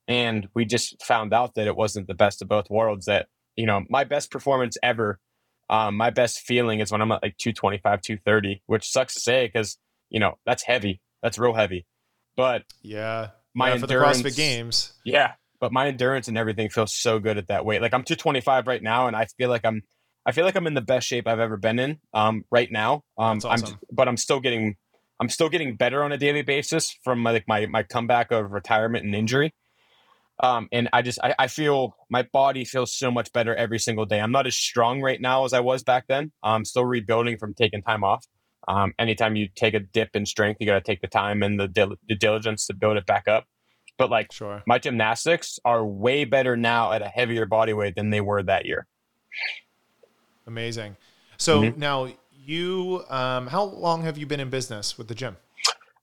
[0.08, 3.06] And we just found out that it wasn't the best of both worlds.
[3.06, 5.18] That you know, my best performance ever
[5.68, 9.46] um, my best feeling is when I'm at like 225, 230, which sucks to say
[9.46, 9.78] because,
[10.10, 11.00] you know, that's heavy.
[11.22, 11.86] That's real heavy.
[12.36, 14.92] But yeah, my yeah, for the CrossFit games.
[15.04, 15.32] Yeah.
[15.58, 17.80] But my endurance and everything feels so good at that weight.
[17.80, 19.82] Like I'm 225 right now, and I feel like I'm,
[20.26, 21.98] I feel like I'm in the best shape I've ever been in.
[22.12, 23.04] Um, right now.
[23.16, 23.50] Um, awesome.
[23.50, 24.76] I'm, but I'm still getting,
[25.18, 28.52] I'm still getting better on a daily basis from my, like my my comeback of
[28.52, 29.54] retirement and injury.
[30.42, 34.04] Um, and I just I, I, feel my body feels so much better every single
[34.04, 34.20] day.
[34.20, 36.30] I'm not as strong right now as I was back then.
[36.42, 38.26] I'm still rebuilding from taking time off.
[38.68, 41.58] Um, anytime you take a dip in strength, you got to take the time and
[41.58, 43.44] the, dil- the diligence to build it back up.
[43.96, 44.62] But like sure.
[44.66, 48.66] my gymnastics are way better now at a heavier body weight than they were that
[48.66, 48.86] year.
[50.46, 50.96] Amazing.
[51.38, 51.80] So mm-hmm.
[51.80, 55.38] now you, um, how long have you been in business with the gym?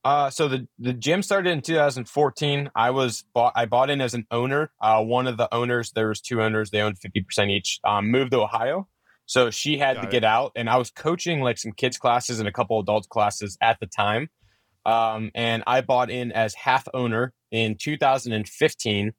[0.04, 2.70] Uh, so the the gym started in 2014.
[2.76, 3.54] I was bought.
[3.56, 4.70] I bought in as an owner.
[4.82, 6.72] Uh, one of the owners, there was two owners.
[6.72, 7.80] They owned 50 percent each.
[7.86, 8.89] Um, moved to Ohio,
[9.26, 10.12] so she had Got to it.
[10.12, 10.52] get out.
[10.56, 13.88] And I was coaching like some kids classes and a couple adult classes at the
[13.88, 14.30] time.
[14.86, 19.13] Um, and I bought in as half owner in 2015,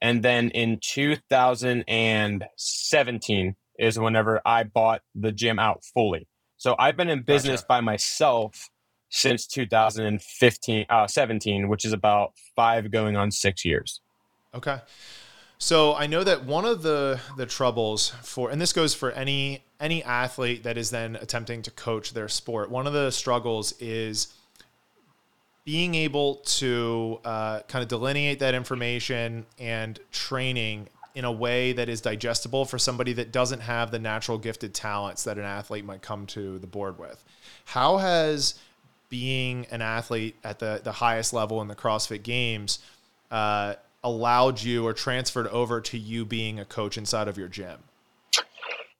[0.00, 6.26] and then in 2017 is whenever I bought the gym out fully.
[6.56, 7.68] So I've been in business gotcha.
[7.68, 8.70] by myself
[9.12, 14.00] since 2015, uh, 17, which is about five going on six years.
[14.54, 14.78] Okay.
[15.58, 19.62] So I know that one of the the troubles for, and this goes for any
[19.78, 22.70] any athlete that is then attempting to coach their sport.
[22.70, 24.34] One of the struggles is
[25.64, 31.88] being able to uh, kind of delineate that information and training in a way that
[31.88, 36.02] is digestible for somebody that doesn't have the natural gifted talents that an athlete might
[36.02, 37.22] come to the board with.
[37.66, 38.58] How has
[39.12, 42.78] being an athlete at the the highest level in the CrossFit Games
[43.30, 47.78] uh, allowed you or transferred over to you being a coach inside of your gym?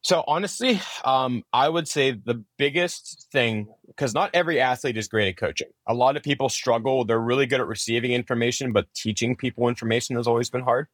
[0.02, 5.28] So honestly, um, I would say the biggest thing because not every athlete is great
[5.28, 5.68] at coaching.
[5.86, 7.06] A lot of people struggle.
[7.06, 10.88] They're really good at receiving information, but teaching people information has always been hard.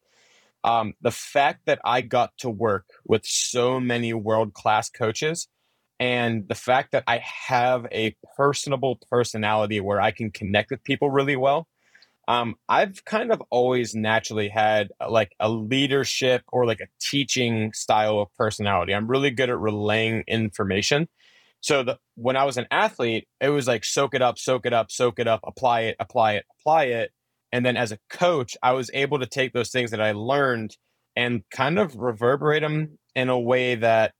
[0.63, 5.49] Um, the fact that I got to work with so many world class coaches,
[5.99, 11.09] and the fact that I have a personable personality where I can connect with people
[11.09, 11.67] really well,
[12.29, 17.73] um, I've kind of always naturally had uh, like a leadership or like a teaching
[17.73, 18.93] style of personality.
[18.93, 21.07] I'm really good at relaying information.
[21.61, 24.73] So the, when I was an athlete, it was like soak it up, soak it
[24.73, 27.11] up, soak it up, apply it, apply it, apply it.
[27.51, 30.77] And then as a coach, I was able to take those things that I learned
[31.15, 34.13] and kind of reverberate them in a way that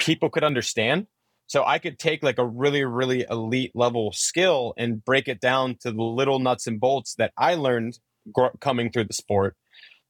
[0.00, 1.06] people could understand.
[1.46, 5.76] So I could take like a really, really elite level skill and break it down
[5.80, 7.98] to the little nuts and bolts that I learned
[8.32, 9.56] gr- coming through the sport,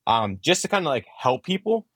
[0.07, 1.87] um, just to kind of like help people.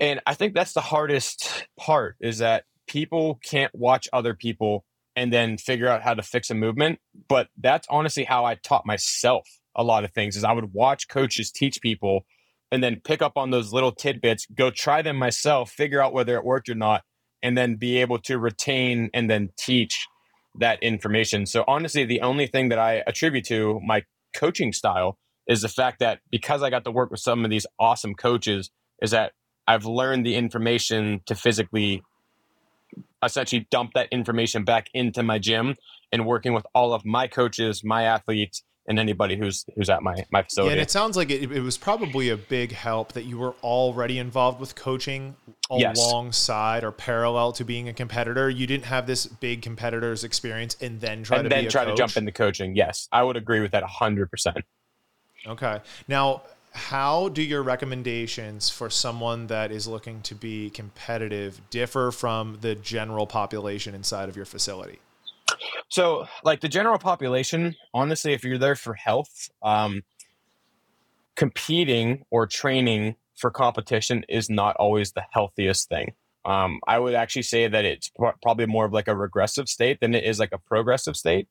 [0.00, 4.84] And I think that's the hardest part is that people can't watch other people
[5.16, 7.00] and then figure out how to fix a movement.
[7.28, 11.08] But that's honestly how I taught myself a lot of things is I would watch
[11.08, 12.24] coaches teach people
[12.70, 16.36] and then pick up on those little tidbits, go try them myself, figure out whether
[16.36, 17.02] it worked or not,
[17.42, 20.06] and then be able to retain and then teach
[20.58, 21.46] that information.
[21.46, 24.02] So honestly, the only thing that I attribute to my
[24.34, 27.66] coaching style is the fact that because I got to work with some of these
[27.78, 28.70] awesome coaches,
[29.00, 29.32] is that
[29.66, 32.02] I've learned the information to physically
[33.22, 35.76] essentially dump that information back into my gym
[36.12, 40.24] and working with all of my coaches, my athletes, and anybody who's who's at my
[40.32, 40.70] my facility.
[40.70, 43.54] Yeah, and it sounds like it, it was probably a big help that you were
[43.62, 45.36] already involved with coaching
[45.70, 45.98] Yes.
[45.98, 48.48] alongside or parallel to being a competitor.
[48.48, 51.70] You didn't have this big competitor's experience and then try and to then be a
[51.70, 51.94] try coach.
[51.94, 52.74] to jump into coaching.
[52.74, 54.64] Yes, I would agree with that hundred percent.
[55.46, 55.80] Okay.
[56.08, 62.58] Now, how do your recommendations for someone that is looking to be competitive differ from
[62.62, 65.00] the general population inside of your facility?
[65.88, 70.02] So, like the general population, honestly, if you're there for health, um,
[71.36, 76.12] competing or training for competition is not always the healthiest thing.
[76.44, 80.00] Um, I would actually say that it's pro- probably more of like a regressive state
[80.00, 81.48] than it is like a progressive state.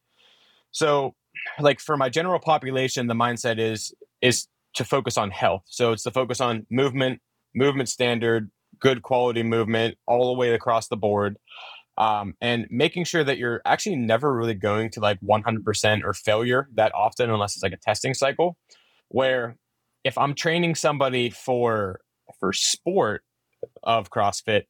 [0.72, 1.16] So,
[1.60, 5.64] like for my general population, the mindset is is to focus on health.
[5.66, 7.22] So it's to focus on movement,
[7.56, 11.38] movement standard, good quality movement all the way across the board
[11.98, 16.70] um, and making sure that you're actually never really going to like 100% or failure
[16.76, 18.58] that often unless it's like a testing cycle
[19.10, 19.58] where
[20.04, 22.00] if i'm training somebody for
[22.40, 23.24] for sport
[23.84, 24.64] of crossfit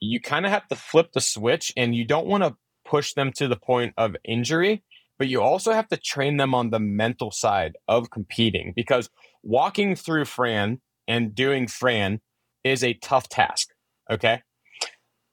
[0.00, 2.54] you kind of have to flip the switch and you don't want to
[2.84, 4.82] push them to the point of injury
[5.18, 9.10] but you also have to train them on the mental side of competing because
[9.42, 12.20] walking through fran and doing fran
[12.64, 13.70] is a tough task
[14.10, 14.42] okay?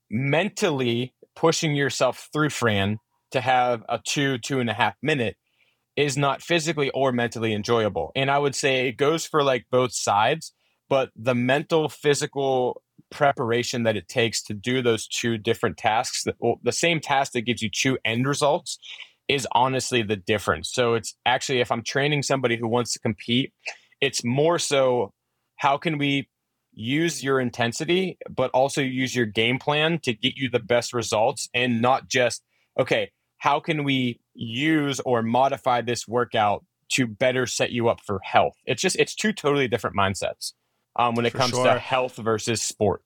[0.09, 2.97] Mentally pushing yourself through Fran
[3.29, 5.37] to have a two, two and a half minute
[5.95, 8.11] is not physically or mentally enjoyable.
[8.15, 10.53] And I would say it goes for like both sides,
[10.89, 16.35] but the mental, physical preparation that it takes to do those two different tasks, that,
[16.39, 18.79] well, the same task that gives you two end results
[19.27, 20.71] is honestly the difference.
[20.71, 23.53] So it's actually, if I'm training somebody who wants to compete,
[24.01, 25.13] it's more so
[25.57, 26.29] how can we
[26.79, 31.49] use your intensity, but also use your game plan to get you the best results
[31.53, 32.43] and not just,
[32.79, 38.19] okay, how can we use or modify this workout to better set you up for
[38.23, 38.53] health?
[38.65, 40.53] It's just, it's two totally different mindsets
[40.95, 41.65] um, when it For comes sure.
[41.65, 43.01] to health versus sport.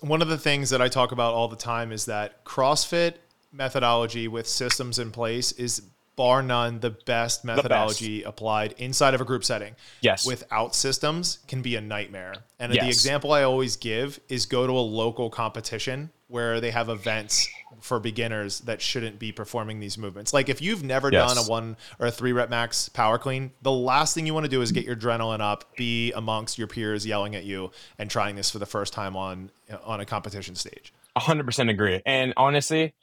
[0.00, 3.14] One of the things that I talk about all the time is that CrossFit
[3.50, 5.88] methodology with systems in place is
[6.18, 9.76] bar none the best methodology applied inside of a group setting.
[10.02, 10.26] Yes.
[10.26, 12.34] Without systems can be a nightmare.
[12.58, 16.88] And the example I always give is go to a local competition where they have
[16.90, 17.48] events
[17.80, 20.34] for beginners that shouldn't be performing these movements.
[20.34, 21.32] Like if you've never Yes.
[21.34, 24.44] done a one or a three rep max power clean, the last thing you want
[24.44, 28.10] to do is get your adrenaline up, be amongst your peers yelling at you and
[28.10, 29.50] trying this for the first time on
[29.84, 30.92] on a competition stage.
[31.16, 32.02] Hundred percent agree.
[32.04, 32.94] And honestly,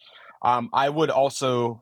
[0.41, 1.81] um, I would also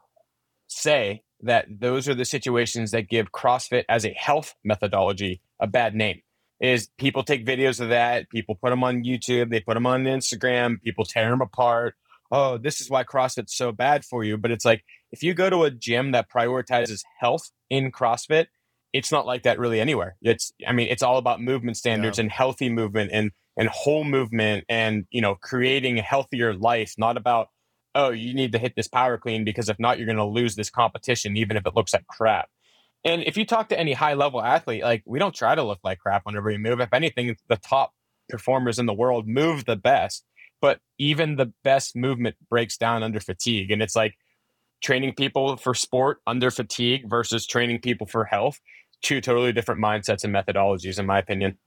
[0.74, 5.94] say that those are the situations that give CrossFit as a health methodology a bad
[5.96, 6.22] name.
[6.60, 10.06] Is people take videos of that, people put them on YouTube, they put them on
[10.06, 11.96] Instagram, people tear them apart.
[12.32, 14.38] Oh, this is why CrossFit's so bad for you.
[14.38, 18.48] But it's like if you go to a gym that prioritizes health in CrossFit,
[18.94, 20.16] it's not like that really anywhere.
[20.22, 22.24] It's I mean, it's all about movement standards yeah.
[22.24, 27.18] and healthy movement and and whole movement and you know creating a healthier life, not
[27.18, 27.50] about
[27.96, 30.56] oh, you need to hit this power clean because if not, you're going to lose
[30.56, 32.50] this competition, even if it looks like crap.
[33.06, 35.80] And if you talk to any high level athlete, like we don't try to look
[35.84, 36.80] like crap whenever we move.
[36.80, 37.94] If anything, the top
[38.30, 40.26] performers in the world move the best,
[40.62, 43.72] but even the best movement breaks down under fatigue.
[43.72, 44.16] And it's like
[44.82, 48.60] training people for sport under fatigue versus training people for health,
[49.02, 51.58] two totally different mindsets and methodologies, in my opinion.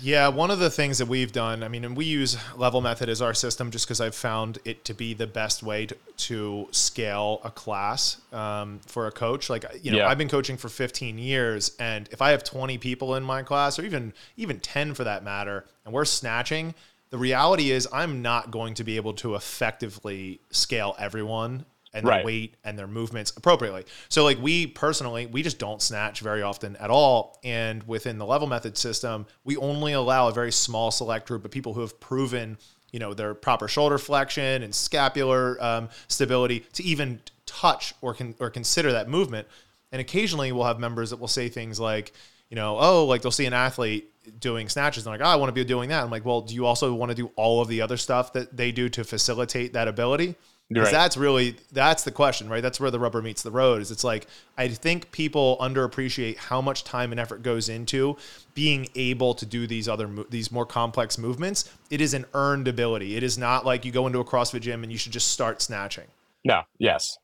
[0.00, 3.08] Yeah, one of the things that we've done, I mean, and we use level method
[3.08, 6.68] as our system just because I've found it to be the best way to, to
[6.70, 9.50] scale a class um, for a coach.
[9.50, 10.08] Like, you know, yeah.
[10.08, 13.78] I've been coaching for 15 years, and if I have 20 people in my class,
[13.78, 16.74] or even even 10 for that matter, and we're snatching,
[17.10, 22.16] the reality is I'm not going to be able to effectively scale everyone and their
[22.16, 22.24] right.
[22.24, 23.84] weight and their movements appropriately.
[24.08, 27.38] So like we personally, we just don't snatch very often at all.
[27.44, 31.50] And within the level method system, we only allow a very small select group of
[31.50, 32.58] people who have proven,
[32.92, 38.34] you know, their proper shoulder flexion and scapular um, stability to even touch or can
[38.40, 39.46] or consider that movement.
[39.90, 42.12] And occasionally we'll have members that will say things like,
[42.48, 45.48] you know, oh, like they'll see an athlete doing snatches and like, oh, I want
[45.48, 46.02] to be doing that.
[46.02, 48.56] I'm like, well, do you also want to do all of the other stuff that
[48.56, 50.36] they do to facilitate that ability?
[50.72, 50.92] Because right.
[50.92, 52.62] that's really that's the question, right?
[52.62, 53.82] That's where the rubber meets the road.
[53.82, 58.16] Is it's like I think people underappreciate how much time and effort goes into
[58.54, 61.70] being able to do these other these more complex movements.
[61.90, 63.16] It is an earned ability.
[63.16, 65.60] It is not like you go into a CrossFit gym and you should just start
[65.62, 66.06] snatching.
[66.44, 66.62] No.
[66.78, 67.18] Yes.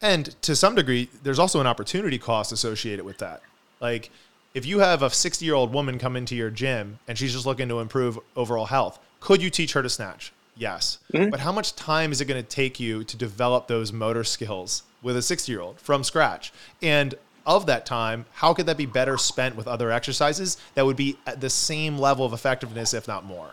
[0.00, 3.42] And to some degree, there's also an opportunity cost associated with that.
[3.80, 4.10] Like
[4.54, 7.46] if you have a 60 year old woman come into your gym and she's just
[7.46, 10.32] looking to improve overall health, could you teach her to snatch?
[10.54, 10.98] Yes.
[11.12, 11.30] Mm-hmm.
[11.30, 14.82] But how much time is it going to take you to develop those motor skills
[15.02, 16.52] with a 60 year old from scratch?
[16.82, 17.14] And
[17.46, 21.18] of that time, how could that be better spent with other exercises that would be
[21.26, 23.52] at the same level of effectiveness, if not more?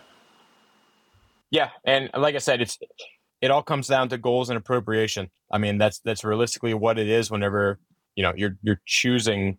[1.49, 1.69] Yeah.
[1.83, 2.77] And like I said, it's,
[3.41, 5.31] it all comes down to goals and appropriation.
[5.51, 7.79] I mean, that's, that's realistically what it is whenever,
[8.15, 9.57] you know, you're, you're choosing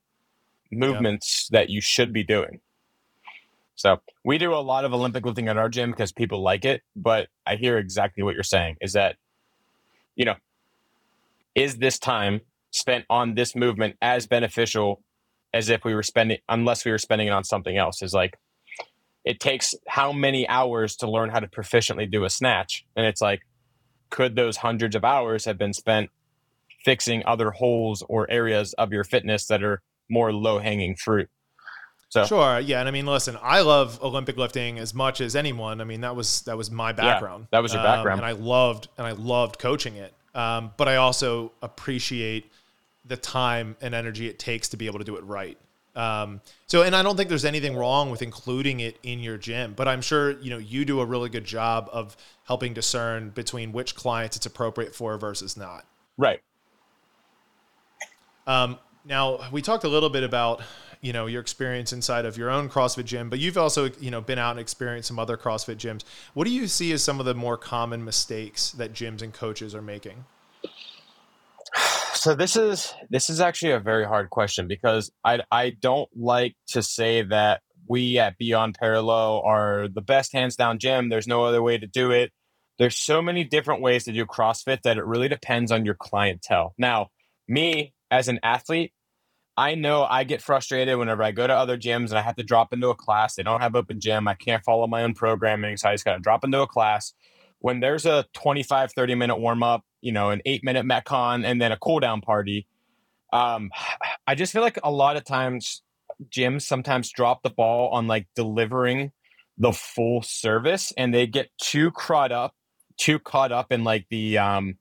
[0.71, 2.61] movements that you should be doing.
[3.81, 6.83] So we do a lot of Olympic lifting at our gym because people like it.
[6.95, 9.17] But I hear exactly what you're saying is that,
[10.17, 10.35] you know,
[11.55, 15.03] is this time spent on this movement as beneficial
[15.55, 18.03] as if we were spending, unless we were spending it on something else?
[18.03, 18.37] Is like,
[19.25, 22.85] it takes how many hours to learn how to proficiently do a snatch?
[22.97, 23.41] And it's like,
[24.11, 26.11] could those hundreds of hours have been spent
[26.85, 31.31] fixing other holes or areas of your fitness that are more low hanging fruit?
[32.11, 35.81] So sure, yeah, and I mean, listen, I love Olympic lifting as much as anyone.
[35.81, 37.45] I mean, that was that was my background.
[37.45, 40.13] Yeah, that was your background, um, and I loved and I loved coaching it.
[40.35, 42.51] Um, but I also appreciate
[43.05, 45.57] the time and energy it takes to be able to do it right.
[45.95, 49.75] Um, so, and I don't think there's anything wrong with including it in your gym,
[49.75, 53.71] but I'm sure you know you do a really good job of helping discern between
[53.71, 55.85] which clients it's appropriate for versus not.
[56.19, 56.41] Right.
[58.49, 60.63] Um, now we talked a little bit about
[61.01, 64.21] you know your experience inside of your own CrossFit gym, but you've also you know
[64.21, 66.03] been out and experienced some other CrossFit gyms.
[66.35, 69.75] What do you see as some of the more common mistakes that gyms and coaches
[69.75, 70.25] are making?
[72.15, 76.55] So this is this is actually a very hard question because I I don't like
[76.69, 81.09] to say that we at Beyond Parallel are the best hands down gym.
[81.09, 82.31] There's no other way to do it.
[82.79, 86.75] There's so many different ways to do CrossFit that it really depends on your clientele.
[86.79, 87.09] Now,
[87.49, 88.93] me as an athlete,
[89.61, 92.43] I know I get frustrated whenever I go to other gyms and I have to
[92.43, 93.35] drop into a class.
[93.35, 94.27] They don't have open gym.
[94.27, 95.77] I can't follow my own programming.
[95.77, 97.13] So I just got to drop into a class.
[97.59, 101.61] When there's a 25, 30 minute warm up, you know, an eight minute Metcon and
[101.61, 102.69] then a cool down party,
[103.35, 103.71] um,
[104.27, 105.83] I just feel like a lot of times
[106.35, 109.13] gyms sometimes drop the ball on like delivering
[109.59, 112.55] the full service and they get too caught up,
[112.97, 114.79] too caught up in like the, um,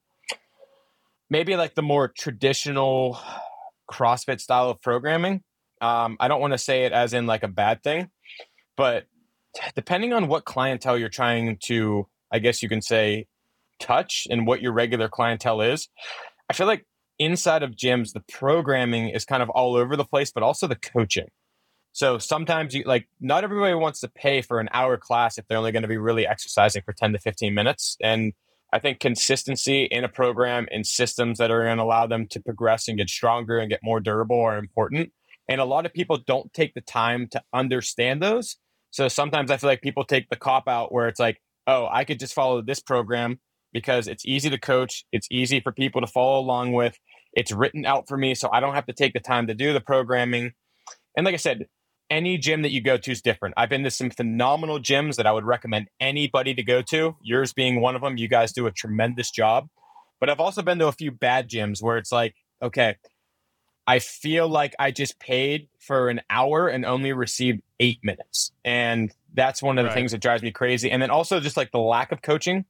[1.30, 3.20] maybe like the more traditional
[3.92, 5.44] CrossFit style of programming.
[5.82, 8.10] Um, I don't want to say it as in like a bad thing,
[8.76, 9.06] but
[9.76, 13.28] depending on what clientele you're trying to, I guess you can say,
[13.80, 15.88] touch and what your regular clientele is,
[16.50, 16.86] I feel like
[17.18, 20.76] inside of gyms, the programming is kind of all over the place, but also the
[20.76, 21.28] coaching.
[21.92, 25.58] So sometimes you like not everybody wants to pay for an hour class if they're
[25.58, 27.98] only going to be really exercising for 10 to 15 minutes.
[28.02, 28.34] And
[28.72, 32.40] I think consistency in a program and systems that are going to allow them to
[32.40, 35.12] progress and get stronger and get more durable are important.
[35.48, 38.58] And a lot of people don't take the time to understand those.
[38.92, 42.04] So sometimes I feel like people take the cop out where it's like, oh, I
[42.04, 43.40] could just follow this program
[43.74, 46.98] because it's easy to coach, it's easy for people to follow along with,
[47.34, 49.74] it's written out for me, so I don't have to take the time to do
[49.74, 50.54] the programming.
[51.16, 51.68] And like I said,
[52.10, 53.56] any gym that you go to is different.
[53.58, 57.54] I've been to some phenomenal gyms that I would recommend anybody to go to, yours
[57.54, 58.18] being one of them.
[58.18, 59.70] You guys do a tremendous job.
[60.20, 62.96] But I've also been to a few bad gyms where it's like, okay,
[63.88, 68.52] I feel like I just paid for an hour and only received eight minutes.
[68.66, 69.96] And that's one of the right.
[69.96, 70.92] things that drives me crazy.
[70.92, 72.66] And then also just like the lack of coaching,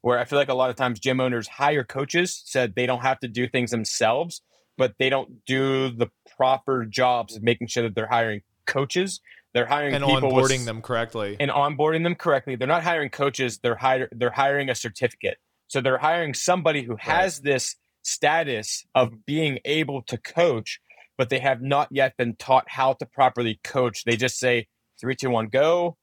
[0.00, 3.02] where I feel like a lot of times gym owners hire coaches, said they don't
[3.02, 4.42] have to do things themselves,
[4.78, 9.20] but they don't do the proper jobs of making sure that they're hiring coaches.
[9.54, 11.36] They're hiring and people onboarding with, them correctly.
[11.38, 12.56] And onboarding them correctly.
[12.56, 13.58] They're not hiring coaches.
[13.62, 15.38] They're hire, They're hiring a certificate.
[15.68, 17.44] So they're hiring somebody who has right.
[17.44, 20.80] this status of being able to coach,
[21.16, 24.04] but they have not yet been taught how to properly coach.
[24.04, 24.68] They just say
[25.00, 25.96] three, two, one, go.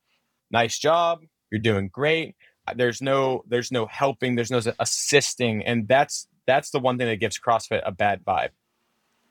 [0.51, 1.20] Nice job.
[1.51, 2.36] You're doing great.
[2.68, 4.36] Uh, there's no there's no helping.
[4.36, 8.49] There's no assisting, and that's that's the one thing that gives CrossFit a bad vibe.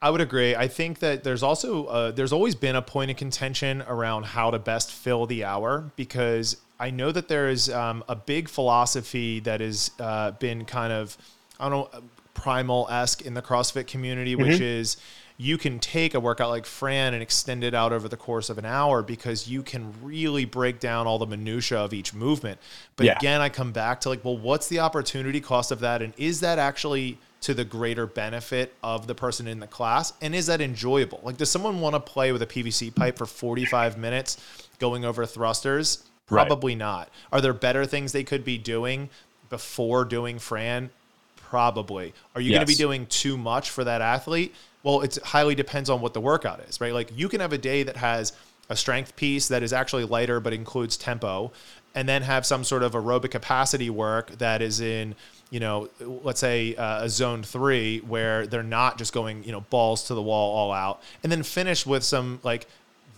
[0.01, 0.55] I would agree.
[0.55, 4.51] I think that there's also uh, there's always been a point of contention around how
[4.51, 9.41] to best fill the hour because I know that there is um, a big philosophy
[9.41, 11.19] that has uh, been kind of
[11.59, 12.03] I don't know
[12.35, 14.49] primal esque in the CrossFit community, mm-hmm.
[14.49, 14.97] which is
[15.37, 18.59] you can take a workout like Fran and extend it out over the course of
[18.59, 22.61] an hour because you can really break down all the minutia of each movement.
[22.97, 23.17] But yeah.
[23.17, 26.41] again, I come back to like, well, what's the opportunity cost of that, and is
[26.41, 30.13] that actually to the greater benefit of the person in the class?
[30.21, 31.21] And is that enjoyable?
[31.23, 34.37] Like, does someone want to play with a PVC pipe for 45 minutes
[34.79, 36.05] going over thrusters?
[36.27, 36.79] Probably right.
[36.79, 37.11] not.
[37.33, 39.09] Are there better things they could be doing
[39.49, 40.91] before doing Fran?
[41.37, 42.13] Probably.
[42.35, 42.59] Are you yes.
[42.59, 44.55] going to be doing too much for that athlete?
[44.83, 46.93] Well, it highly depends on what the workout is, right?
[46.93, 48.33] Like, you can have a day that has
[48.69, 51.53] a strength piece that is actually lighter but includes tempo,
[51.95, 55.15] and then have some sort of aerobic capacity work that is in
[55.51, 59.63] you know, let's say uh, a zone three where they're not just going, you know,
[59.63, 62.67] balls to the wall all out, and then finish with some like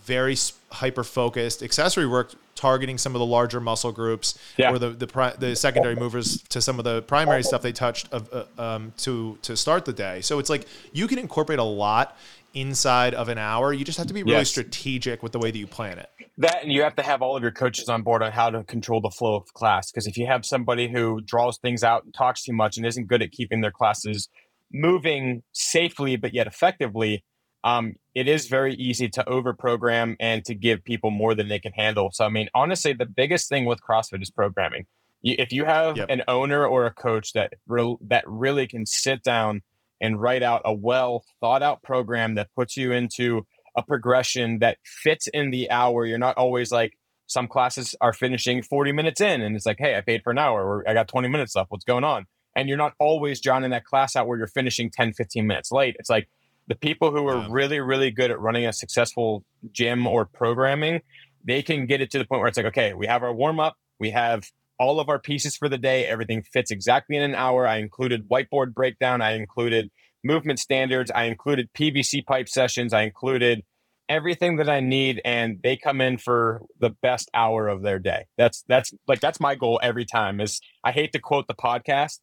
[0.05, 0.35] very
[0.71, 4.71] hyper focused accessory work targeting some of the larger muscle groups yeah.
[4.71, 8.11] or the the, pri- the secondary movers to some of the primary stuff they touched
[8.11, 10.21] of, uh, um, to to start the day.
[10.21, 12.17] So it's like you can incorporate a lot
[12.53, 13.73] inside of an hour.
[13.73, 14.49] You just have to be really yes.
[14.49, 16.09] strategic with the way that you plan it.
[16.41, 18.63] That and you have to have all of your coaches on board on how to
[18.63, 19.91] control the flow of class.
[19.91, 23.07] Because if you have somebody who draws things out and talks too much and isn't
[23.07, 24.27] good at keeping their classes
[24.73, 27.23] moving safely but yet effectively,
[27.63, 31.73] um, it is very easy to overprogram and to give people more than they can
[31.73, 32.09] handle.
[32.11, 34.87] So I mean, honestly, the biggest thing with CrossFit is programming.
[35.21, 36.07] If you have yep.
[36.09, 39.61] an owner or a coach that re- that really can sit down
[40.01, 44.77] and write out a well thought out program that puts you into a progression that
[44.83, 46.05] fits in the hour.
[46.05, 46.97] You're not always like
[47.27, 50.37] some classes are finishing 40 minutes in and it's like, hey, I paid for an
[50.37, 51.71] hour or I got 20 minutes left.
[51.71, 52.25] What's going on?
[52.55, 55.95] And you're not always drowning that class out where you're finishing 10, 15 minutes late.
[55.97, 56.27] It's like
[56.67, 61.01] the people who are really, really good at running a successful gym or programming,
[61.45, 63.59] they can get it to the point where it's like, okay, we have our warm
[63.59, 64.51] up, we have
[64.81, 66.07] all of our pieces for the day.
[66.07, 67.67] Everything fits exactly in an hour.
[67.67, 69.21] I included whiteboard breakdown.
[69.21, 69.91] I included
[70.23, 71.11] movement standards.
[71.11, 72.93] I included PVC pipe sessions.
[72.93, 73.63] I included
[74.09, 78.25] everything that I need, and they come in for the best hour of their day.
[78.37, 80.41] That's that's like that's my goal every time.
[80.41, 82.19] Is I hate to quote the podcast,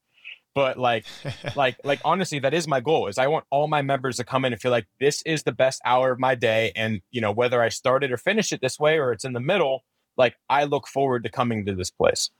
[0.54, 1.06] but like
[1.56, 3.08] like like honestly, that is my goal.
[3.08, 5.52] Is I want all my members to come in and feel like this is the
[5.52, 8.78] best hour of my day, and you know whether I started or finish it this
[8.78, 9.84] way or it's in the middle.
[10.16, 12.30] Like I look forward to coming to this place.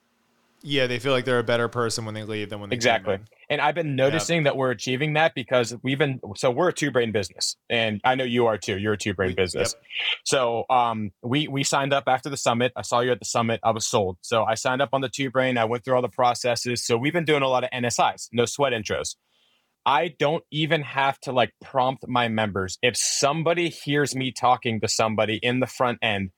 [0.62, 3.18] Yeah, they feel like they're a better person when they leave than when they exactly.
[3.48, 6.90] And I've been noticing that we're achieving that because we've been so we're a two
[6.90, 8.76] brain business, and I know you are too.
[8.76, 9.74] You're a two brain business.
[9.74, 9.84] Yep.
[10.24, 12.72] So um, we we signed up after the summit.
[12.76, 13.60] I saw you at the summit.
[13.62, 14.18] I was sold.
[14.22, 15.58] So I signed up on the two brain.
[15.58, 16.84] I went through all the processes.
[16.84, 19.14] So we've been doing a lot of NSIs, no sweat intros.
[19.86, 22.78] I don't even have to like prompt my members.
[22.82, 26.30] If somebody hears me talking to somebody in the front end,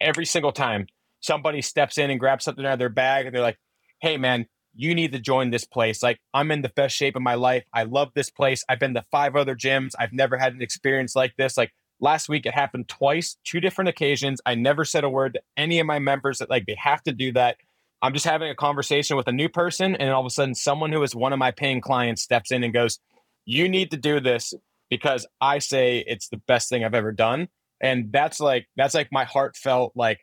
[0.00, 0.86] every single time
[1.20, 3.58] somebody steps in and grabs something out of their bag and they're like,
[4.00, 6.02] hey, man, you need to join this place.
[6.02, 7.64] Like, I'm in the best shape of my life.
[7.72, 8.64] I love this place.
[8.68, 9.94] I've been to five other gyms.
[9.98, 11.56] I've never had an experience like this.
[11.56, 14.40] Like, last week it happened twice, two different occasions.
[14.46, 17.12] I never said a word to any of my members that, like, they have to
[17.12, 17.56] do that.
[18.00, 19.96] I'm just having a conversation with a new person.
[19.96, 22.62] And all of a sudden, someone who is one of my paying clients steps in
[22.62, 23.00] and goes,
[23.44, 24.54] You need to do this
[24.90, 27.48] because I say it's the best thing I've ever done.
[27.80, 30.20] And that's like, that's like my heartfelt, like,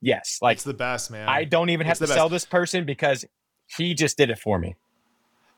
[0.00, 1.28] Yes, like it's the best, man.
[1.28, 3.24] I don't even have to sell this person because
[3.76, 4.76] he just did it for me.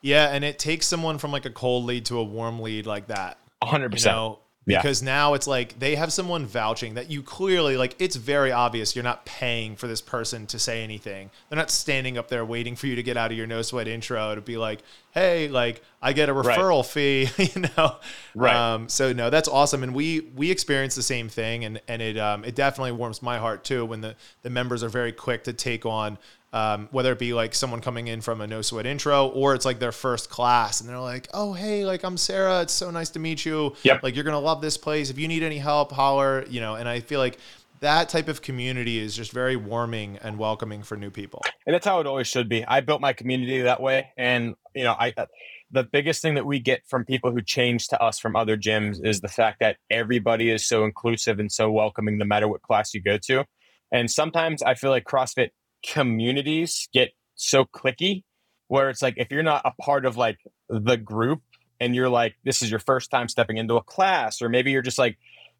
[0.01, 3.07] Yeah, and it takes someone from like a cold lead to a warm lead like
[3.07, 3.37] that.
[3.63, 3.99] 100%.
[3.99, 5.05] You know, because yeah.
[5.07, 9.03] now it's like they have someone vouching that you clearly like it's very obvious you're
[9.03, 12.87] not paying for this person to say anything they're not standing up there waiting for
[12.87, 14.81] you to get out of your no sweat intro to be like
[15.13, 16.85] hey like i get a referral right.
[16.85, 17.95] fee you know
[18.35, 22.01] right um, so no that's awesome and we we experience the same thing and and
[22.01, 25.43] it um, it definitely warms my heart too when the the members are very quick
[25.43, 26.19] to take on
[26.53, 29.65] um, whether it be like someone coming in from a no sweat intro or it's
[29.65, 32.61] like their first class and they're like, oh, hey, like I'm Sarah.
[32.61, 33.75] It's so nice to meet you.
[33.83, 34.03] Yep.
[34.03, 35.09] Like you're going to love this place.
[35.09, 37.37] If you need any help, holler, you know, and I feel like
[37.79, 41.41] that type of community is just very warming and welcoming for new people.
[41.65, 42.65] And that's how it always should be.
[42.65, 44.09] I built my community that way.
[44.17, 45.25] And, you know, I, uh,
[45.71, 49.03] the biggest thing that we get from people who change to us from other gyms
[49.03, 52.93] is the fact that everybody is so inclusive and so welcoming no matter what class
[52.93, 53.45] you go to.
[53.91, 55.49] And sometimes I feel like CrossFit
[55.83, 58.23] communities get so cliquey
[58.67, 60.37] where it's like if you're not a part of like
[60.69, 61.41] the group
[61.79, 64.81] and you're like this is your first time stepping into a class or maybe you're
[64.81, 65.17] just like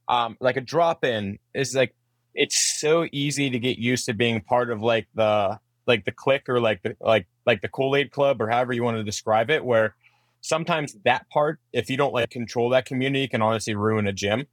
[0.07, 1.95] um like a drop in is like
[2.33, 6.47] it's so easy to get used to being part of like the like the clique
[6.47, 9.65] or like the like like the Kool-Aid club or however you want to describe it
[9.65, 9.95] where
[10.41, 14.45] sometimes that part if you don't like control that community can honestly ruin a gym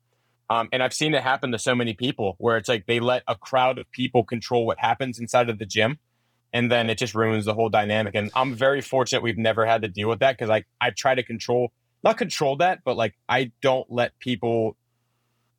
[0.51, 3.23] um, and I've seen it happen to so many people where it's like they let
[3.29, 5.99] a crowd of people control what happens inside of the gym.
[6.53, 8.15] And then it just ruins the whole dynamic.
[8.15, 11.15] And I'm very fortunate we've never had to deal with that because I, I try
[11.15, 11.73] to control,
[12.03, 14.77] not control that, but like I don't let people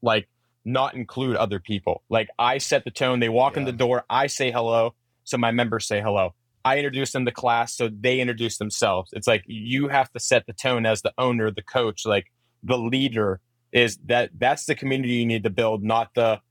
[0.01, 0.27] like
[0.65, 2.01] not include other people.
[2.09, 3.19] Like I set the tone.
[3.19, 3.59] They walk yeah.
[3.59, 4.03] in the door.
[4.09, 4.95] I say hello.
[5.23, 6.33] So my members say hello.
[6.65, 7.77] I introduce them to class.
[7.77, 9.11] So they introduce themselves.
[9.13, 12.31] It's like you have to set the tone as the owner, the coach, like
[12.63, 13.41] the leader
[13.71, 16.41] is that that's the community you need to build, not the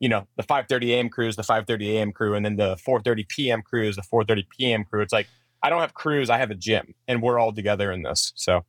[0.00, 1.08] you know the 5:30 a.m.
[1.08, 2.12] crew is the 5:30 a.m.
[2.12, 3.62] crew, and then the 4:30 p.m.
[3.62, 4.84] crew is the 4:30 p.m.
[4.84, 5.02] crew.
[5.02, 5.28] It's like
[5.62, 8.32] I don't have crews, I have a gym, and we're all together in this.
[8.36, 8.64] So.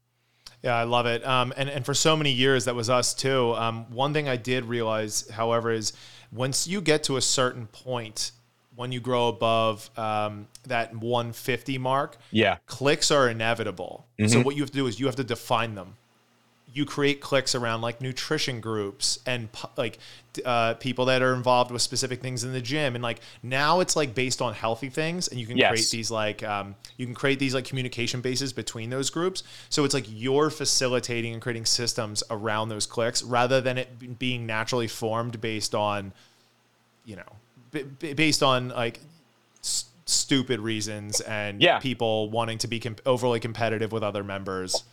[0.62, 1.26] Yeah, I love it.
[1.26, 3.54] Um, and, and for so many years, that was us too.
[3.56, 5.94] Um, one thing I did realize, however, is
[6.34, 8.32] once you get to a certain point,
[8.76, 14.06] when you grow above um, that 150 mark, yeah, cliques are inevitable.
[14.20, 14.34] Mm-hmm.
[14.34, 15.96] So what you have to do is you have to define them
[16.74, 19.98] you create cliques around like nutrition groups and like
[20.46, 23.96] uh, people that are involved with specific things in the gym and like now it's
[23.96, 25.72] like based on healthy things and you can yes.
[25.72, 29.84] create these like um, you can create these like communication bases between those groups so
[29.84, 34.88] it's like you're facilitating and creating systems around those cliques rather than it being naturally
[34.88, 36.14] formed based on
[37.06, 37.32] you know
[37.72, 39.00] b- based on like
[39.62, 41.80] st- stupid reasons and yeah.
[41.80, 44.84] people wanting to be comp- overly competitive with other members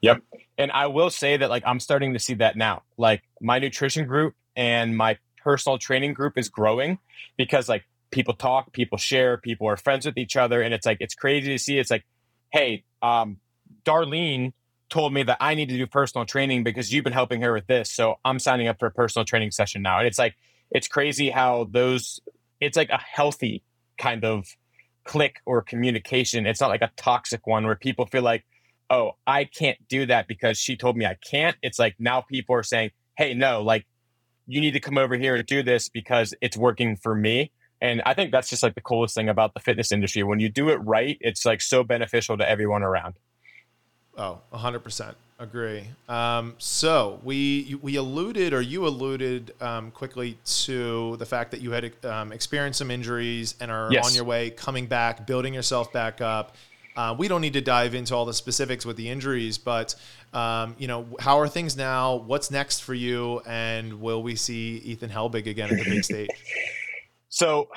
[0.00, 0.22] Yep.
[0.58, 2.82] And I will say that like I'm starting to see that now.
[2.96, 6.98] Like my nutrition group and my personal training group is growing
[7.36, 10.98] because like people talk, people share, people are friends with each other and it's like
[11.00, 12.04] it's crazy to see it's like
[12.52, 13.38] hey, um
[13.84, 14.52] Darlene
[14.88, 17.66] told me that I need to do personal training because you've been helping her with
[17.66, 17.90] this.
[17.90, 19.98] So I'm signing up for a personal training session now.
[19.98, 20.36] And it's like
[20.70, 22.20] it's crazy how those
[22.60, 23.62] it's like a healthy
[23.98, 24.46] kind of
[25.04, 26.46] clique or communication.
[26.46, 28.44] It's not like a toxic one where people feel like
[28.90, 31.56] oh, I can't do that because she told me I can't.
[31.62, 33.86] It's like now people are saying, hey, no, like
[34.46, 37.50] you need to come over here and do this because it's working for me.
[37.80, 40.22] And I think that's just like the coolest thing about the fitness industry.
[40.22, 43.14] When you do it right, it's like so beneficial to everyone around.
[44.16, 45.14] Oh, 100%.
[45.38, 45.84] Agree.
[46.08, 51.72] Um, so we we alluded, or you alluded um, quickly to the fact that you
[51.72, 54.06] had um, experienced some injuries and are yes.
[54.06, 56.56] on your way coming back, building yourself back up.
[56.96, 59.94] Uh, we don't need to dive into all the specifics with the injuries, but
[60.32, 62.16] um, you know, how are things now?
[62.16, 63.40] What's next for you?
[63.46, 66.28] And will we see Ethan Helbig again at the big stage?
[67.28, 67.68] So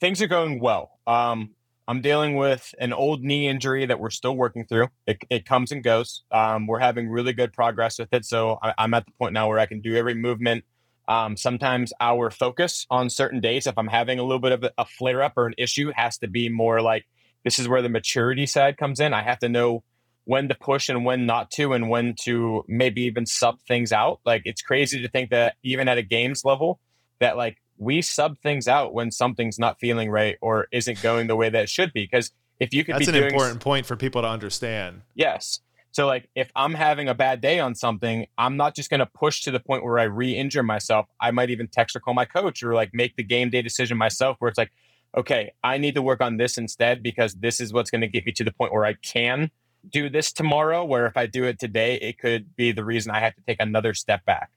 [0.00, 0.98] things are going well.
[1.06, 1.50] Um,
[1.86, 4.88] I'm dealing with an old knee injury that we're still working through.
[5.06, 6.22] It, it comes and goes.
[6.30, 8.24] Um, we're having really good progress with it.
[8.24, 10.64] So I, am at the point now where I can do every movement.
[11.06, 14.72] Um, sometimes our focus on certain days, if I'm having a little bit of a,
[14.78, 17.06] a flare up or an issue, has to be more like
[17.44, 19.14] this is where the maturity side comes in.
[19.14, 19.82] I have to know
[20.24, 24.20] when to push and when not to, and when to maybe even sub things out.
[24.24, 26.78] Like it's crazy to think that even at a games level,
[27.18, 31.36] that like we sub things out when something's not feeling right or isn't going the
[31.36, 32.04] way that it should be.
[32.04, 32.30] Because
[32.60, 35.02] if you could that's be an doing, important point for people to understand.
[35.14, 35.60] Yes.
[35.92, 39.06] So like if I'm having a bad day on something, I'm not just going to
[39.06, 41.06] push to the point where I re-injure myself.
[41.20, 43.98] I might even text or call my coach or like make the game day decision
[43.98, 44.70] myself where it's like,
[45.16, 48.26] okay, I need to work on this instead because this is what's going to get
[48.26, 49.50] me to the point where I can
[49.88, 50.84] do this tomorrow.
[50.84, 53.60] Where if I do it today, it could be the reason I have to take
[53.60, 54.50] another step back.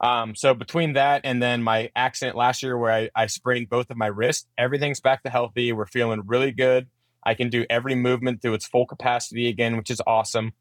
[0.00, 3.90] Um, so between that and then my accident last year where I, I sprained both
[3.90, 5.72] of my wrists, everything's back to healthy.
[5.72, 6.88] We're feeling really good.
[7.22, 10.54] I can do every movement through its full capacity again, which is awesome.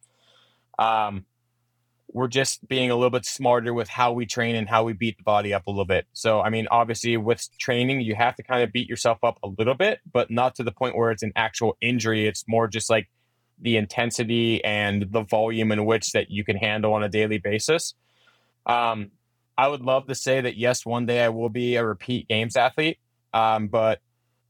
[0.78, 1.26] Um,
[2.12, 5.18] we're just being a little bit smarter with how we train and how we beat
[5.18, 6.08] the body up a little bit.
[6.14, 9.48] So, I mean, obviously, with training, you have to kind of beat yourself up a
[9.58, 12.28] little bit, but not to the point where it's an actual injury.
[12.28, 13.10] It's more just like
[13.62, 17.94] the intensity and the volume in which that you can handle on a daily basis.
[18.66, 19.12] Um,
[19.58, 22.56] I would love to say that yes, one day I will be a repeat games
[22.56, 22.98] athlete.
[23.34, 24.00] Um, but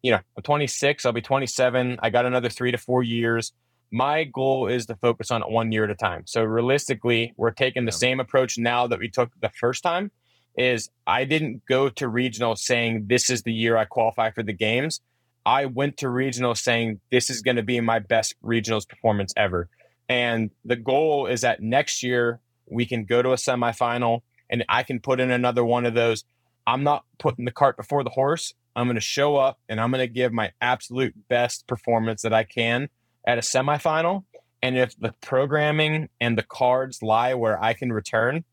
[0.02, 2.00] you know, I'm 26, I'll be 27.
[2.02, 3.52] I got another three to four years.
[3.92, 6.24] My goal is to focus on it one year at a time.
[6.26, 10.12] So realistically, we're taking the same approach now that we took the first time.
[10.56, 14.54] Is I didn't go to regional saying this is the year I qualify for the
[14.54, 15.00] games.
[15.46, 19.70] I went to regional saying this is going to be my best regionals performance ever.
[20.10, 24.84] And the goal is that next year we can go to a semifinal and I
[24.84, 26.26] can put in another one of those.
[26.68, 28.54] I'm not putting the cart before the horse.
[28.76, 32.34] I'm going to show up and I'm going to give my absolute best performance that
[32.34, 32.90] I can
[33.30, 34.24] at a semifinal.
[34.64, 38.44] And if the programming and the cards lie where I can return,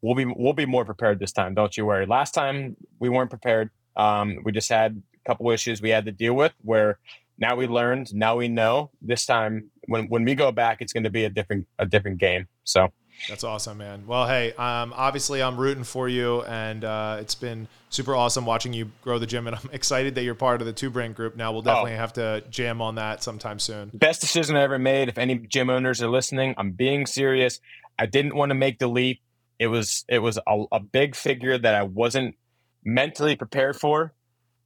[0.00, 1.54] we'll be we'll be more prepared this time.
[1.54, 2.06] Don't you worry.
[2.06, 3.70] Last time we weren't prepared.
[3.94, 6.98] Um, we just had a couple issues we had to deal with where
[7.38, 8.90] now we learned, now we know.
[9.02, 12.18] This time when when we go back, it's going to be a different a different
[12.18, 12.48] game.
[12.64, 12.88] So
[13.28, 14.06] that's awesome, man.
[14.06, 18.72] Well, hey, um, obviously I'm rooting for you, and uh, it's been super awesome watching
[18.72, 21.36] you grow the gym, and I'm excited that you're part of the Two Brain group.
[21.36, 21.64] Now we'll oh.
[21.64, 21.98] definitely oh.
[21.98, 23.90] have to jam on that sometime soon.
[23.94, 25.08] Best decision I ever made.
[25.08, 27.60] If any gym owners are listening, I'm being serious.
[27.98, 29.20] I didn't want to make the leap.
[29.58, 32.36] It was it was a, a big figure that I wasn't
[32.84, 34.12] mentally prepared for.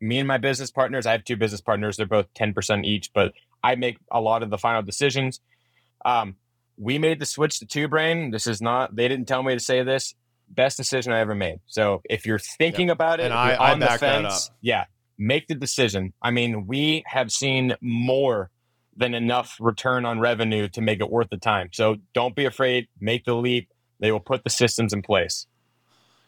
[0.00, 1.96] Me and my business partners, I have two business partners.
[1.96, 5.40] They're both 10% each, but I make a lot of the final decisions.
[6.04, 6.36] Um,
[6.76, 8.30] we made the switch to two brain.
[8.30, 10.14] This is not, they didn't tell me to say this.
[10.50, 11.60] Best decision I ever made.
[11.66, 12.94] So if you're thinking yep.
[12.96, 14.84] about it, and I, on I the fence, yeah,
[15.18, 16.12] make the decision.
[16.22, 18.50] I mean, we have seen more
[18.96, 21.70] than enough return on revenue to make it worth the time.
[21.72, 23.68] So don't be afraid, make the leap.
[24.00, 25.46] They will put the systems in place.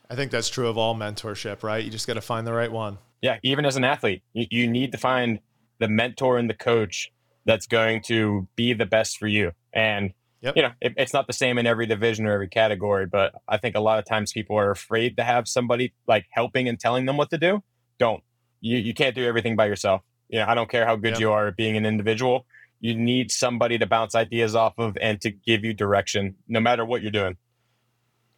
[0.09, 1.85] I think that's true of all mentorship, right?
[1.85, 2.99] You just got to find the right one.
[3.23, 5.41] Yeah, even as an athlete, you, you need to find
[5.79, 7.13] the mentor and the coach
[7.45, 9.53] that's going to be the best for you.
[9.73, 10.13] And
[10.43, 10.57] Yep.
[10.57, 13.59] You know, it, it's not the same in every division or every category, but I
[13.59, 17.07] think a lot of times people are afraid to have somebody like helping and telling
[17.07, 17.63] them what to do.
[17.99, 18.23] Don't.
[18.61, 20.03] You you can't do everything by yourself.
[20.29, 21.21] You know, I don't care how good yep.
[21.21, 22.47] you are at being an individual.
[22.81, 26.85] You need somebody to bounce ideas off of and to give you direction, no matter
[26.85, 27.37] what you're doing.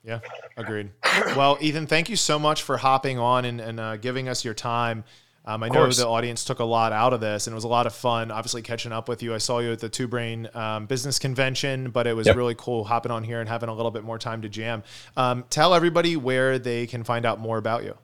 [0.04, 0.18] Yeah,
[0.56, 0.90] agreed.
[1.36, 4.54] well, Ethan, thank you so much for hopping on and, and uh, giving us your
[4.54, 5.04] time.
[5.44, 7.68] Um, I know the audience took a lot out of this, and it was a
[7.68, 8.30] lot of fun.
[8.30, 9.34] Obviously, catching up with you.
[9.34, 12.36] I saw you at the Two Brain um, Business Convention, but it was yep.
[12.36, 14.84] really cool hopping on here and having a little bit more time to jam.
[15.16, 17.96] Um, tell everybody where they can find out more about you.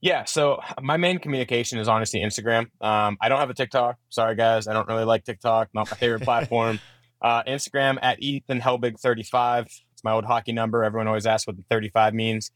[0.00, 2.62] Yeah, so my main communication is honestly Instagram.
[2.80, 3.96] Um, I don't have a TikTok.
[4.08, 5.68] Sorry, guys, I don't really like TikTok.
[5.74, 6.80] Not my favorite platform.
[7.22, 9.66] Uh, Instagram at Ethan Helbig 35.
[9.66, 10.82] It's my old hockey number.
[10.82, 12.50] Everyone always asks what the 35 means.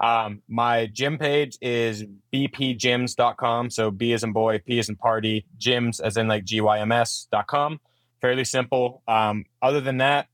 [0.00, 3.70] Um, my gym page is bpgyms.com.
[3.70, 7.80] So B as in boy, P as in party, gyms as in like GYMS.com.
[8.20, 9.02] Fairly simple.
[9.06, 10.28] Um, other than that,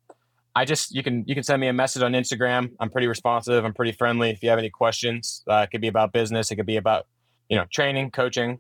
[0.55, 2.73] I just you can you can send me a message on Instagram.
[2.81, 3.65] I'm pretty responsive.
[3.65, 4.31] I'm pretty friendly.
[4.31, 6.51] If you have any questions, uh, it could be about business.
[6.51, 7.07] It could be about
[7.49, 8.59] you know training, coaching.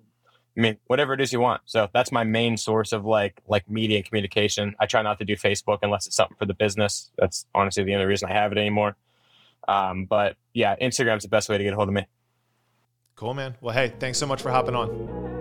[0.56, 1.62] I mean, whatever it is you want.
[1.66, 4.74] So that's my main source of like like media communication.
[4.78, 7.10] I try not to do Facebook unless it's something for the business.
[7.18, 8.96] That's honestly the only reason I have it anymore.
[9.68, 12.06] Um, but yeah, Instagram's the best way to get a hold of me.
[13.16, 13.56] Cool, man.
[13.60, 15.39] Well, hey, thanks so much for hopping on.